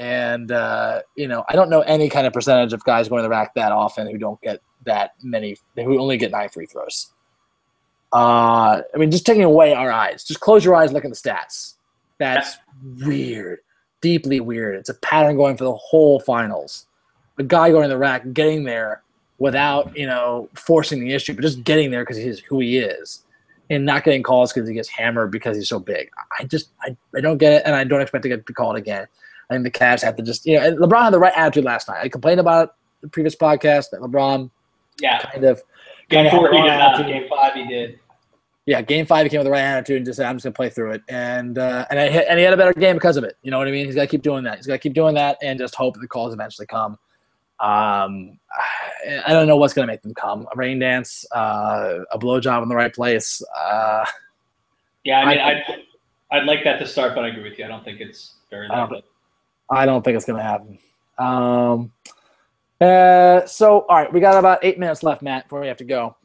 [0.00, 3.22] And uh, you know, I don't know any kind of percentage of guys going to
[3.22, 7.12] the rack that often who don't get that many, who only get nine free throws.
[8.10, 10.24] Uh, I mean, just taking away our eyes.
[10.24, 11.74] Just close your eyes, look at the stats.
[12.16, 12.56] That's
[13.04, 13.58] weird,
[14.00, 14.76] deeply weird.
[14.76, 16.86] It's a pattern going for the whole finals.
[17.38, 19.02] A guy going to the rack, getting there
[19.38, 23.22] without you know forcing the issue, but just getting there because he's who he is,
[23.68, 26.08] and not getting calls because he gets hammered because he's so big.
[26.38, 29.06] I just I, I don't get it, and I don't expect to get called again.
[29.50, 30.64] I think the Cavs have to just you know.
[30.66, 31.98] And LeBron had the right attitude last night.
[32.02, 32.70] I complained about it
[33.02, 34.50] the previous podcast that LeBron
[35.00, 35.18] Yeah.
[35.20, 35.62] kind of
[36.08, 37.06] Game four, he did not.
[37.06, 37.98] Game five, he did.
[38.66, 40.52] yeah, game five he came with the right attitude and just said, "I'm just gonna
[40.54, 43.24] play through it," and uh, and I, and he had a better game because of
[43.24, 43.36] it.
[43.42, 43.86] You know what I mean?
[43.86, 44.56] He's got to keep doing that.
[44.56, 46.98] He's got to keep doing that and just hope the calls eventually come.
[47.60, 48.38] Um,
[49.26, 50.46] I don't know what's gonna make them come.
[50.52, 53.42] A rain dance, uh, a blowjob in the right place.
[53.56, 54.04] Uh,
[55.04, 55.64] Yeah, I mean, I- I'd,
[56.32, 57.64] I'd like that to start, but I agree with you.
[57.64, 59.02] I don't think it's very likely.
[59.70, 60.78] I don't think it's gonna happen.
[61.18, 61.92] Um,
[62.80, 65.84] uh, so all right, we got about eight minutes left, Matt, before we have to
[65.84, 66.16] go.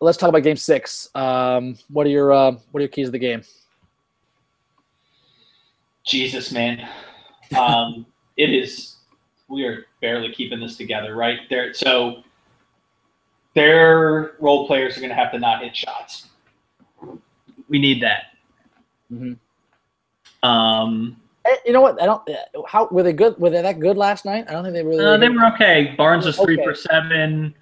[0.00, 1.08] Let's talk about Game Six.
[1.14, 3.42] Um, what are your uh, what are your keys of the game?
[6.04, 6.86] Jesus, man.
[7.56, 8.04] Um,
[8.36, 8.96] it is.
[9.48, 11.40] We are barely keeping this together, right?
[11.48, 11.72] There.
[11.72, 12.22] So
[13.54, 16.26] their role players are going to have to not hit shots.
[17.68, 18.24] We need that.
[19.12, 19.38] Mhm.
[20.42, 21.16] Um,
[21.66, 22.00] You know what?
[22.00, 22.28] I don't.
[22.28, 23.36] uh, How were they good?
[23.38, 24.46] Were they that good last night?
[24.48, 25.04] I don't think they really.
[25.04, 25.94] uh, they were okay.
[25.96, 26.64] Barnes was three Okay.
[26.64, 27.54] for seven.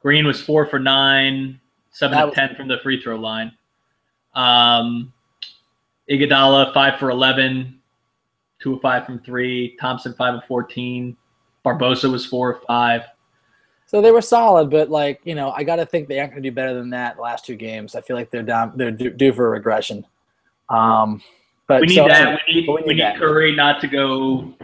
[0.00, 1.60] Green was four for nine,
[1.90, 3.52] seven That of ten from the free throw line.
[4.34, 5.12] Um,
[6.10, 7.80] Iguodala five for eleven,
[8.60, 9.76] two of five from three.
[9.80, 11.16] Thompson five of fourteen.
[11.64, 13.02] Barbosa was four of five.
[13.86, 16.42] So they were solid, but like you know, I got to think they aren't going
[16.42, 17.94] to do better than that the last two games.
[17.94, 18.72] I feel like they're down.
[18.76, 20.06] They're due, due for a regression.
[20.68, 21.20] Um,
[21.68, 22.40] but We need so- that.
[22.48, 23.18] We need we we need need that.
[23.18, 24.54] Curry not to go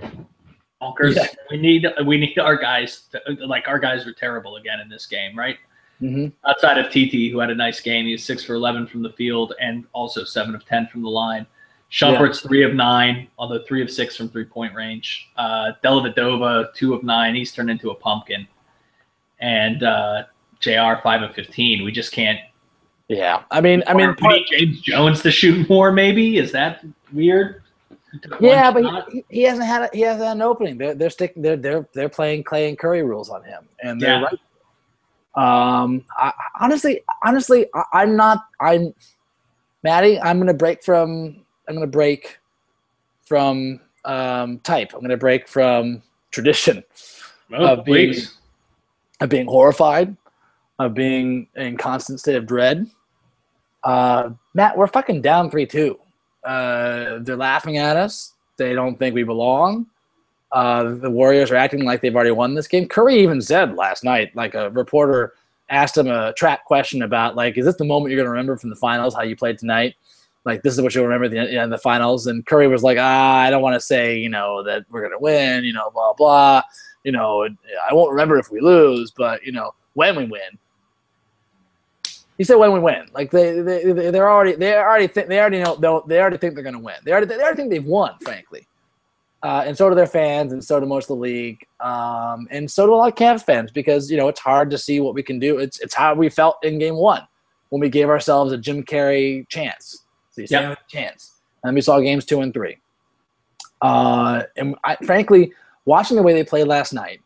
[0.81, 1.17] bonkers.
[1.17, 1.27] Yeah.
[1.51, 5.07] We need we need our guys to, like our guys were terrible again in this
[5.07, 5.57] game, right?
[6.01, 6.33] Mhm.
[6.45, 8.07] outside of TT, who had a nice game.
[8.07, 11.09] He was six for 11 from the field and also seven of 10 from the
[11.09, 11.47] line.
[11.93, 15.29] Shumpert's three of nine, although three of six from three point range.
[15.37, 17.37] Uh, Dellavedova, two of nine.
[17.37, 18.49] He's turned into a pumpkin.
[19.39, 20.25] And uh,
[20.59, 21.85] JR, five of 15.
[21.85, 22.41] We just can't.
[23.09, 26.39] Yeah, I mean, I mean, Or we need James Jones to shoot more, maybe?
[26.39, 27.63] Is that weird?
[28.13, 30.79] He took one yeah, but he, he hasn't had a, he hasn't had an opening.
[30.79, 34.21] They're they're sticking they're they're they're playing Klay and Curry rules on him, and they're
[34.21, 34.25] Yeah.
[34.25, 34.39] right.
[35.35, 36.33] Um, I, I-
[36.65, 38.45] honestly, honestly, I, I'm not.
[38.61, 38.95] I'm
[39.83, 40.21] Matty.
[40.21, 41.37] I'm gonna break from.
[41.69, 42.39] I'm gonna break
[43.27, 44.93] from um, type.
[44.95, 46.85] I'm gonna break from tradition
[47.53, 48.37] Oh, of being- please.
[49.21, 50.17] of being horrified,
[50.83, 52.87] of being in constant state of dread.
[53.83, 55.99] Uh, Matt, we're fucking down three two.
[56.45, 58.35] Uh, they're laughing at us.
[58.57, 59.87] They don't think we belong.
[60.53, 62.87] Uh, the Warriors are acting like they've already won this game.
[62.87, 65.33] Curry even said last night, like a reporter
[65.71, 68.57] asked him a trap question about, like, is this the moment you're going to remember
[68.59, 69.95] from the finals, how you played tonight?
[70.45, 72.27] Like, this is what you'll remember the, in the finals.
[72.27, 75.13] And Curry was like, ah, I don't want to say, you know, that we're going
[75.13, 76.63] to win, you know, blah, blah.
[77.05, 77.49] You know,
[77.89, 80.59] I won't remember if we lose, but, you know, when we win.
[82.39, 83.07] He said when we win.
[83.13, 85.77] Like they they they- they're already they already think they already know
[86.07, 86.97] they already think they're going to win.
[87.05, 88.67] They already they already think they've won, frankly.
[89.45, 92.71] Uh, and so do their fans, and so do most of the league, um, and
[92.71, 95.15] so do a lot of Cavs fans because you know it's hard to see what
[95.15, 95.59] we can do.
[95.59, 97.23] It's it's how we felt in Game One
[97.71, 100.05] when we gave ourselves a Jim Carrey chance,
[100.37, 100.87] the Yep.
[100.89, 102.79] chance, and we saw games two and three.
[103.81, 105.53] Uh, and I, frankly,
[105.87, 107.21] watching the way they played last night,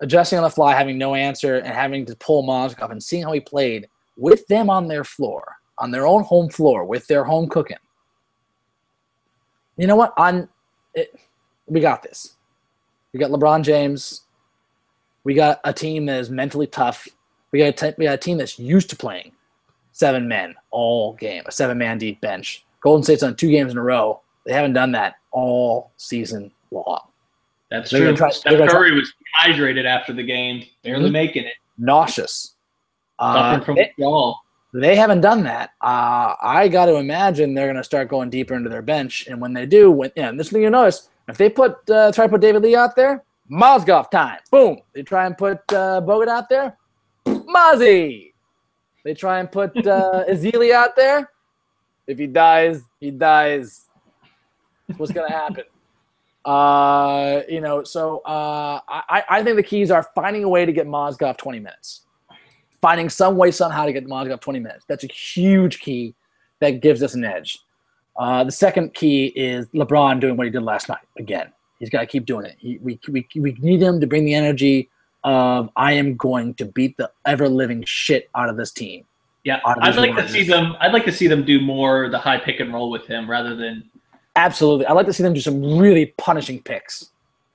[0.00, 3.32] adjusting on the fly, having no answer, and having to pull Mozgov and seeing how
[3.32, 3.88] he played
[4.20, 7.78] with them on their floor, on their own home floor, with their home cooking.
[9.76, 10.12] You know what?
[10.18, 10.48] On
[10.94, 11.18] it,
[11.66, 12.36] we got this.
[13.12, 14.22] We got LeBron James.
[15.24, 17.08] We got a team that is mentally tough.
[17.50, 19.32] We got a we got a team that's used to playing
[19.92, 22.64] seven men all game, a seven man deep bench.
[22.80, 24.20] Golden State's on two games in a row.
[24.46, 27.00] They haven't done that all season long.
[27.70, 28.16] That's They're true.
[28.16, 29.12] try- Steph they're try- Curry was
[29.42, 31.12] hydrated after the game, barely Mhm.
[31.12, 31.54] making it.
[31.78, 32.54] Nauseous.
[33.20, 34.38] Uh, from they- withdrawal.
[34.72, 35.70] they haven't done that.
[35.82, 39.40] Uh, I got to imagine they're going to start going deeper into their bench, and
[39.40, 42.26] when they do, when yeah, and this thing you notice, if they put uh, try
[42.26, 44.78] to put David Lee out there, Mozgov time, boom.
[44.94, 46.76] They try and put uh, Bogut out there,
[47.26, 48.32] Mozzie.
[49.04, 51.30] They try and put uh, Ezeli out there.
[52.06, 53.86] If he dies, he dies.
[54.96, 55.64] What's going to happen?
[56.42, 60.72] Uh, you know, so uh, I, I think the keys are finding a way to
[60.72, 62.06] get Mozgov 20 minutes
[62.80, 64.84] finding some way somehow to get Mozgov 20 minutes.
[64.88, 66.14] That's a huge key
[66.60, 67.60] that gives us an edge.
[68.16, 70.98] Uh, the second key is LeBron doing what he did last night.
[71.18, 72.56] Again, he's got to keep doing it.
[72.58, 74.88] He, we, we, we need him to bring the energy
[75.24, 79.04] of I am going to beat the ever living shit out of this team.
[79.44, 80.76] Yeah, I'd like to see them.
[80.80, 83.56] I'd like to see them do more the high pick and roll with him rather
[83.56, 83.90] than
[84.36, 84.86] Absolutely.
[84.86, 87.10] I'd like to see them do some really punishing picks.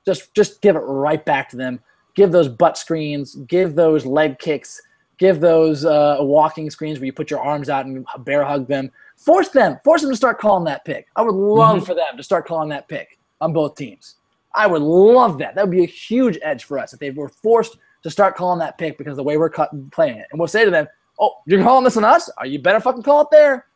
[0.06, 1.80] Just just give it right back to them.
[2.16, 4.82] Give those butt screens, give those leg kicks,
[5.18, 8.92] give those uh, walking screens where you put your arms out and bear hug them.
[9.16, 11.08] Force them, force them to start calling that pick.
[11.16, 14.16] I would love for them to start calling that pick on both teams.
[14.54, 15.56] I would love that.
[15.56, 18.60] That would be a huge edge for us if they were forced to start calling
[18.60, 20.28] that pick because of the way we're cut, playing it.
[20.32, 20.88] And we'll say to them,
[21.20, 22.30] "Oh, you're calling this on us?
[22.38, 23.68] Are you better fucking call it there,"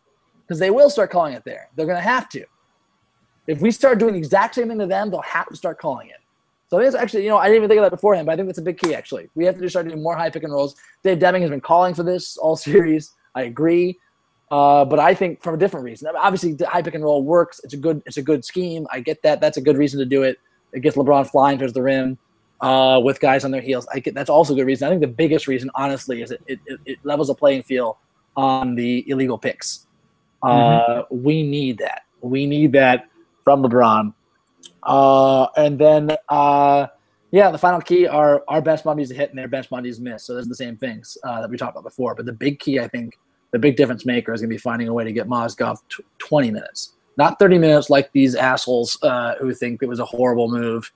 [0.42, 1.70] because they will start calling it there.
[1.76, 2.46] They're gonna have to.
[3.48, 6.10] If we start doing the exact same thing to them, they'll have to start calling
[6.10, 6.19] it.
[6.70, 8.34] So I think it's actually, you know, I didn't even think of that beforehand, but
[8.34, 9.30] I think that's a big key actually.
[9.34, 10.76] We have to just start doing more high pick and rolls.
[11.04, 13.16] Dave Deming has been calling for this all series.
[13.36, 14.00] I agree.
[14.52, 16.08] Uh, but I think from a different reason.
[16.08, 17.62] I mean, obviously, the high pick and roll works.
[17.64, 18.88] It's a good, it's a good scheme.
[18.92, 19.42] I get that.
[19.42, 20.40] That's a good reason to do it.
[20.74, 22.18] It gets LeBron flying towards the rim
[22.62, 23.88] uh, with guys on their heels.
[23.94, 24.88] I get that's also a good reason.
[24.88, 27.98] I think the biggest reason, honestly, is it it, it, levels the playing field
[28.36, 29.88] on the illegal picks.
[30.42, 32.04] Uh, We need that.
[32.22, 33.10] We need that
[33.44, 34.14] from LeBron.
[34.84, 36.88] Uh, and then, uh,
[37.32, 40.26] yeah, the final key are our bench to hit and their bench bodies miss.
[40.26, 42.16] So those are the same things uh, that we talked about before.
[42.16, 43.18] But the big key, I think,
[43.52, 46.04] the big difference maker is going to be finding a way to get Mozgov t-
[46.20, 50.50] 20 minutes, not 30 minutes like these assholes uh, who think it was a horrible
[50.50, 50.92] move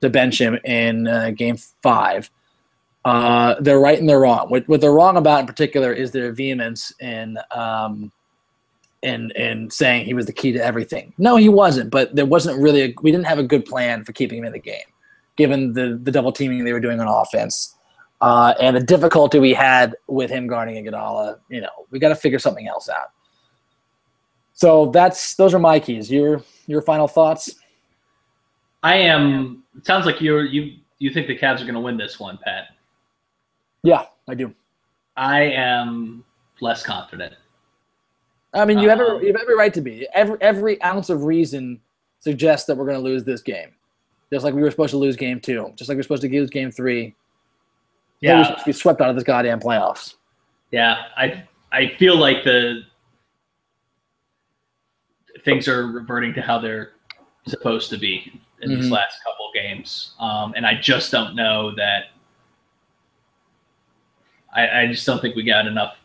[0.00, 2.30] to bench him in uh, game five.
[3.04, 4.48] Uh, they're right and they're wrong.
[4.48, 8.10] What, what they're wrong about in particular is their vehemence in um,
[9.02, 11.12] in in saying he was the key to everything.
[11.18, 11.90] No, he wasn't.
[11.90, 12.82] But there wasn't really.
[12.82, 14.86] A, we didn't have a good plan for keeping him in the game,
[15.36, 17.74] given the the double teaming they were doing on offense,
[18.20, 21.38] uh, and the difficulty we had with him guarding Iguodala.
[21.48, 23.10] You know, we got to figure something else out.
[24.54, 26.10] So that's those are my keys.
[26.10, 27.54] Your your final thoughts.
[28.82, 29.64] I am.
[29.76, 32.38] It sounds like you're you you think the Cavs are going to win this one,
[32.42, 32.68] Pat.
[33.82, 34.54] Yeah, I do.
[35.16, 36.24] I am
[36.60, 37.34] less confident.
[38.54, 40.06] I mean, you have Um, every, you have every right to be.
[40.14, 41.80] Every every ounce of reason
[42.20, 43.70] suggests that we're going to lose this game,
[44.32, 46.50] just like we were supposed to lose game two, just like we're supposed to lose
[46.50, 47.14] game three.
[48.20, 50.14] Yeah, we're Yeah, supposed to be swept out of this goddamn playoffs.
[50.70, 51.04] yeah.
[51.16, 52.82] I I feel like the
[55.44, 56.92] things are reverting to how they're
[57.46, 58.92] supposed to be in these Mhm.
[58.92, 62.06] last couple games, um, and I just don't know that.
[64.54, 65.98] I, I just don't think we got enough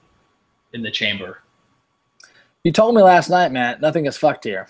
[0.73, 1.40] in the chamber.
[2.63, 4.67] You told me last night, Matt, nothing is fucked here.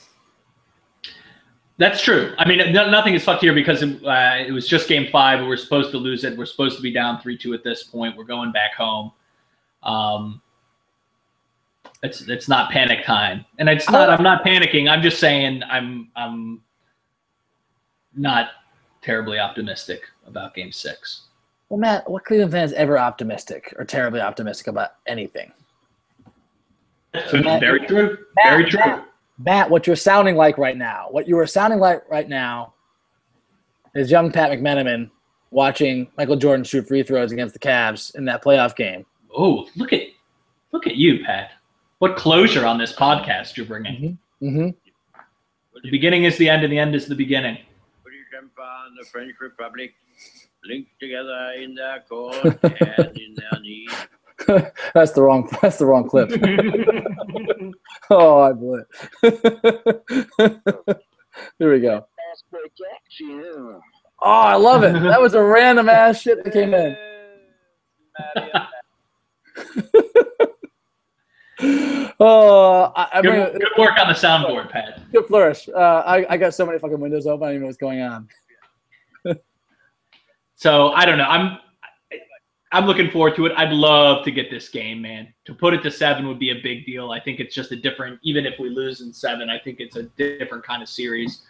[1.78, 2.34] That's true.
[2.38, 5.46] I mean, no, nothing is fucked here because uh, it was just game five.
[5.46, 6.38] We're supposed to lose it.
[6.38, 8.16] We're supposed to be down three two at this point.
[8.16, 9.12] We're going back home.
[9.82, 10.42] Um,
[12.04, 14.10] it's it's not panic time, and it's not.
[14.10, 14.90] I'm not panicking.
[14.90, 16.62] I'm just saying I'm I'm
[18.16, 18.50] not
[19.02, 21.24] terribly optimistic about game six.
[21.70, 25.52] Well, Matt, what Cleveland fans ever optimistic or terribly optimistic about anything?
[27.14, 28.18] Matt- very true.
[28.36, 28.80] Matt, very true.
[28.80, 29.08] Matt,
[29.40, 32.74] Matt, what you're sounding like right now, what you are sounding like right now,
[33.96, 35.10] is young Pat McMenamin
[35.50, 39.06] watching Michael Jordan shoot free throws against the Cavs in that playoff game.
[39.36, 40.04] Oh, look at
[40.72, 41.52] look at you, Pat.
[42.00, 44.18] What closure on this podcast you're bringing.
[44.42, 44.70] Mm-hmm.
[45.84, 47.58] The beginning is the end, and the end is the beginning.
[48.04, 49.94] British Empire and the French Republic
[50.64, 53.90] linked together in their cause and in their need.
[54.94, 55.50] that's the wrong.
[55.62, 56.30] That's the wrong clip.
[58.10, 58.88] oh, I blew it.
[61.60, 62.06] Here we go.
[64.24, 64.94] Oh, I love it.
[64.94, 66.96] That was a random ass shit that came in.
[72.24, 75.02] Oh, I, I mean, Good, good work on the soundboard, Pat.
[75.12, 75.68] good flourish.
[75.70, 77.44] Uh, I, I got so many fucking windows open.
[77.44, 78.28] I don't even know what's going on.
[80.62, 81.24] So I don't know.
[81.24, 81.58] I'm
[82.74, 83.52] I'm looking forward to it.
[83.58, 85.34] I'd love to get this game, man.
[85.46, 87.12] To put it to seven would be a big deal.
[87.12, 88.20] I think it's just a different.
[88.24, 91.42] Even if we lose in seven, I think it's a different kind of series.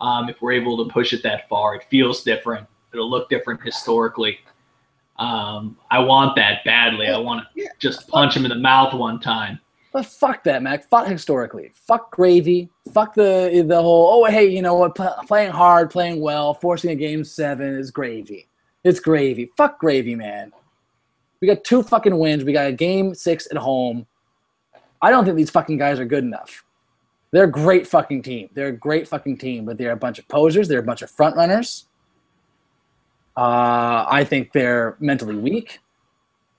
[0.00, 2.66] Um, if we're able to push it that far, it feels different.
[2.92, 4.38] It'll look different historically.
[5.16, 7.06] Um, I want that badly.
[7.06, 7.68] I want to Yeah.
[7.78, 9.60] just punch him in the mouth one time.
[9.92, 10.82] But fuck that, Mac.
[10.88, 11.70] Fuck historically.
[11.72, 12.68] Fuck gravy.
[12.92, 14.08] Fuck the the whole.
[14.10, 14.96] Oh, hey, you know what?
[14.96, 18.48] Pl- playing hard, playing well, forcing a game seven is gravy.
[18.82, 19.46] It's gravy.
[19.56, 20.52] Fuck gravy, man.
[21.40, 22.44] We got two fucking wins.
[22.44, 24.06] We got a game six at home.
[25.02, 26.64] I don't think these fucking guys are good enough.
[27.30, 28.48] They're a great fucking team.
[28.54, 30.68] They're a great fucking team, but they're a bunch of posers.
[30.68, 31.86] They're a bunch of front runners.
[33.36, 35.80] Uh, I think they're mentally weak.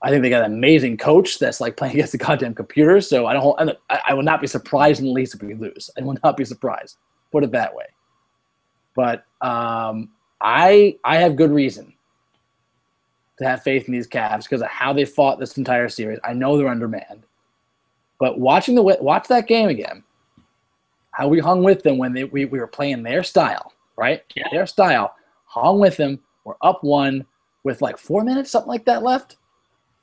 [0.02, 3.00] I think they got an amazing coach that's like playing against the goddamn computer.
[3.00, 3.58] So I don't.
[3.88, 5.90] I, would not be surprised in the least if we lose.
[5.98, 6.98] I would not be surprised.
[7.32, 7.86] Put it that way.
[8.94, 10.10] But um,
[10.40, 11.94] I I have good reason
[13.38, 16.18] to have faith in these Cavs because of how they fought this entire series.
[16.24, 17.24] I know they're undermanned,
[18.18, 20.02] but watching the watch that game again,
[21.10, 24.22] how we hung with them when they, we, we were playing their style, right?
[24.34, 24.48] Yeah.
[24.52, 25.14] Their style,
[25.46, 26.18] hung with them.
[26.44, 27.26] We're up one
[27.64, 29.36] with like four minutes, something like that left.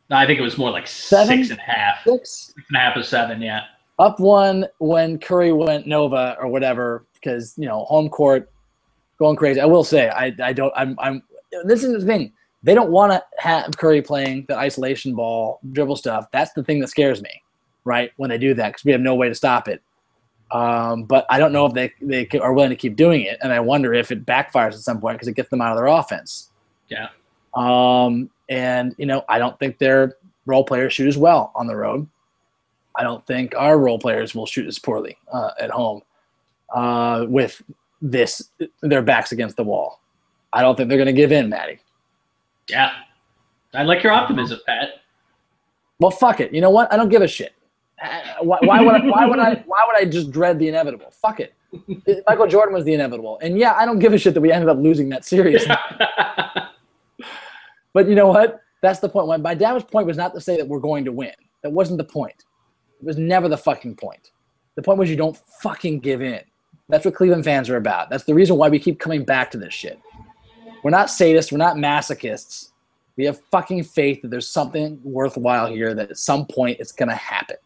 [0.09, 1.37] No, I think it was more like Seven?
[1.39, 2.53] six and a half, Six.
[2.55, 3.41] six and a half of seven.
[3.41, 3.61] Yeah.
[3.99, 8.51] up one when Curry went Nova or whatever because you know home court
[9.17, 9.61] going crazy.
[9.61, 11.23] I will say I I don't I'm I'm
[11.65, 12.33] this is the thing
[12.63, 16.27] they don't want to have Curry playing the isolation ball dribble stuff.
[16.31, 17.41] That's the thing that scares me,
[17.83, 18.11] right?
[18.17, 19.81] When they do that because we have no way to stop it.
[20.51, 23.51] Um, but I don't know if they they are willing to keep doing it, and
[23.51, 25.87] I wonder if it backfires at some point because it gets them out of their
[25.87, 26.51] offense.
[26.89, 27.09] Yeah.
[27.53, 30.15] Um, and you know I don't think their
[30.45, 32.07] role players shoot as well on the road.
[32.95, 36.01] I don't think our role players will shoot as poorly uh, at home
[36.73, 37.61] uh, with
[38.01, 38.49] this
[38.81, 39.99] their backs against the wall.
[40.51, 41.79] I don't think they're going to give in, Matty.
[42.69, 42.91] Yeah.
[43.73, 44.89] I like your optimism, Pat.
[45.99, 46.53] Well, fuck it.
[46.53, 46.91] You know what?
[46.91, 47.53] I don't give a shit.
[48.03, 51.11] Uh, Why, why would I, why would I why would I just dread the inevitable?
[51.11, 51.53] Fuck it.
[52.27, 54.69] Michael Jordan was the inevitable, and yeah, I don't give a shit that we ended
[54.69, 55.65] up losing that series.
[57.93, 58.61] But you know what?
[58.81, 59.41] That's the point.
[59.41, 61.33] My dad's point was not to say that we're going to win.
[61.61, 62.43] That wasn't the point.
[62.99, 64.31] It was never the fucking point.
[64.75, 66.41] The point was you don't fucking give in.
[66.89, 68.09] That's what Cleveland fans are about.
[68.09, 69.99] That's the reason why we keep coming back to this shit.
[70.83, 71.51] We're not sadists.
[71.51, 72.71] We're not masochists.
[73.15, 77.09] We have fucking faith that there's something worthwhile here that at some point it's going
[77.09, 77.57] to happen.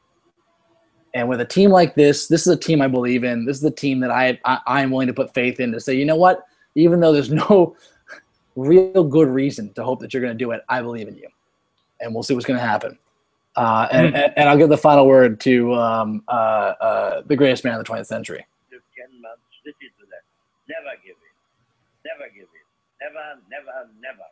[1.14, 3.46] And with a team like this, this is a team I believe in.
[3.46, 5.96] This is a team that I, I I'm willing to put faith in to say,
[5.96, 6.44] you know what?
[6.76, 7.76] Even though there's no
[8.56, 11.28] real good reason to hope that you're going to do it, I believe in you,
[12.02, 13.00] and we'll see what's going to happen.
[13.56, 16.32] Uh, and, and, and I'll give the final word to um, uh,
[16.80, 18.46] uh, the greatest man of the 20th century.
[18.70, 19.90] Just 10 months, this is.
[20.70, 21.34] Never give in.
[22.06, 22.57] Never give in.
[23.02, 24.28] Never, never, never.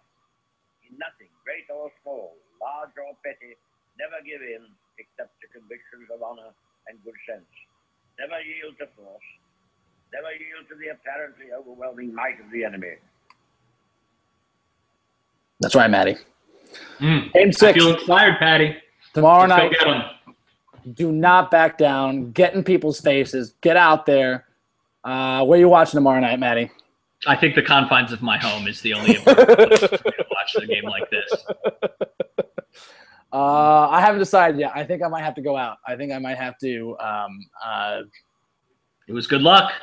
[0.86, 3.58] In nothing, great or small, large or petty,
[3.98, 4.66] never give in
[4.98, 6.54] except to convictions of honor
[6.88, 7.50] and good sense.
[8.20, 9.30] Never yield to force.
[10.14, 12.96] Never yield to the apparently overwhelming might of the enemy.
[15.60, 16.18] That's right, Matty.
[17.00, 17.34] Mm.
[17.34, 18.76] Game I six feel inspired, Patty.
[19.14, 19.72] tomorrow Let's go night.
[19.72, 20.94] get 'em.
[20.94, 22.32] Do not back down.
[22.32, 23.54] Get in people's faces.
[23.62, 24.46] Get out there.
[25.04, 26.72] Uh, where are you watching tomorrow night, Matty?
[27.28, 30.84] I think the confines of my home is the only place to watch a game
[30.86, 31.34] like this.
[33.34, 34.72] Uh, I haven't decided yet.
[34.74, 35.78] I think I might have to go out.
[35.86, 36.96] I think I might have to.
[37.02, 38.02] Um, uh,
[39.10, 39.74] It was good luck.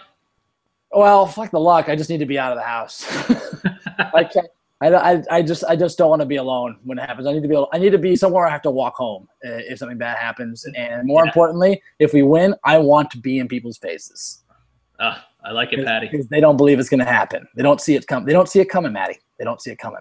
[0.91, 1.91] well, fuck the luck.
[1.91, 3.05] I just need to be out of the house.
[4.15, 4.47] I can't.
[4.81, 7.27] I, I, I just I just don't want to be alone when it happens.
[7.27, 9.79] I need to be I need to be somewhere I have to walk home if
[9.79, 10.65] something bad happens.
[10.75, 11.29] And more Yeah.
[11.29, 14.45] importantly, if we win, I want to be in people's faces
[14.99, 16.09] Uh, I like it, Patty.
[16.09, 17.47] because they don't believe it's going to happen.
[17.57, 18.25] They don't see it come.
[18.25, 19.19] They don't see it coming, Matty.
[19.39, 20.01] They don't see it coming.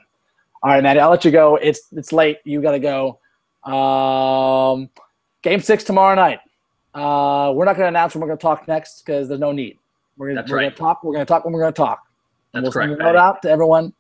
[0.64, 1.00] All right, Matty.
[1.00, 1.56] I'll let you go.
[1.56, 2.38] It's it's late.
[2.44, 3.20] You got to go.
[3.64, 4.90] Um,
[5.42, 6.40] game six tomorrow night.
[6.94, 9.52] Uh, we're not going to announce when we're going to talk next because there's no
[9.52, 9.78] need.
[10.18, 10.76] We're going That's to right.
[10.76, 11.04] talk.
[11.04, 12.04] We're going to talk when we're going to talk.
[12.54, 13.94] That's we'll correct, send a note out to everyone.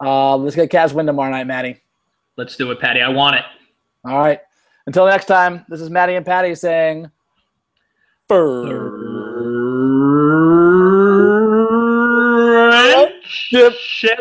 [0.00, 1.80] Uh, let's get Cavs win tomorrow night, Matty.
[2.36, 3.00] Let's do it, Patty.
[3.02, 3.42] I want it.
[4.04, 4.40] All right.
[4.86, 7.10] Until next time, this is Matty and Patty saying,
[13.28, 13.72] Ship.
[13.74, 14.18] Ship.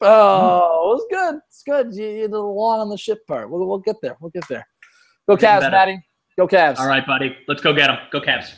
[0.00, 1.40] Oh, it was good.
[1.48, 1.94] It's good.
[1.94, 3.48] You, you did a long on the ship part.
[3.50, 4.16] We'll, we'll get there.
[4.20, 4.66] We'll get there.
[5.28, 5.70] Go Cavs.
[5.70, 6.02] Matty.
[6.36, 6.78] Go Cavs.
[6.78, 7.36] All right, buddy.
[7.46, 7.98] Let's go get them.
[8.10, 8.54] Go Cavs.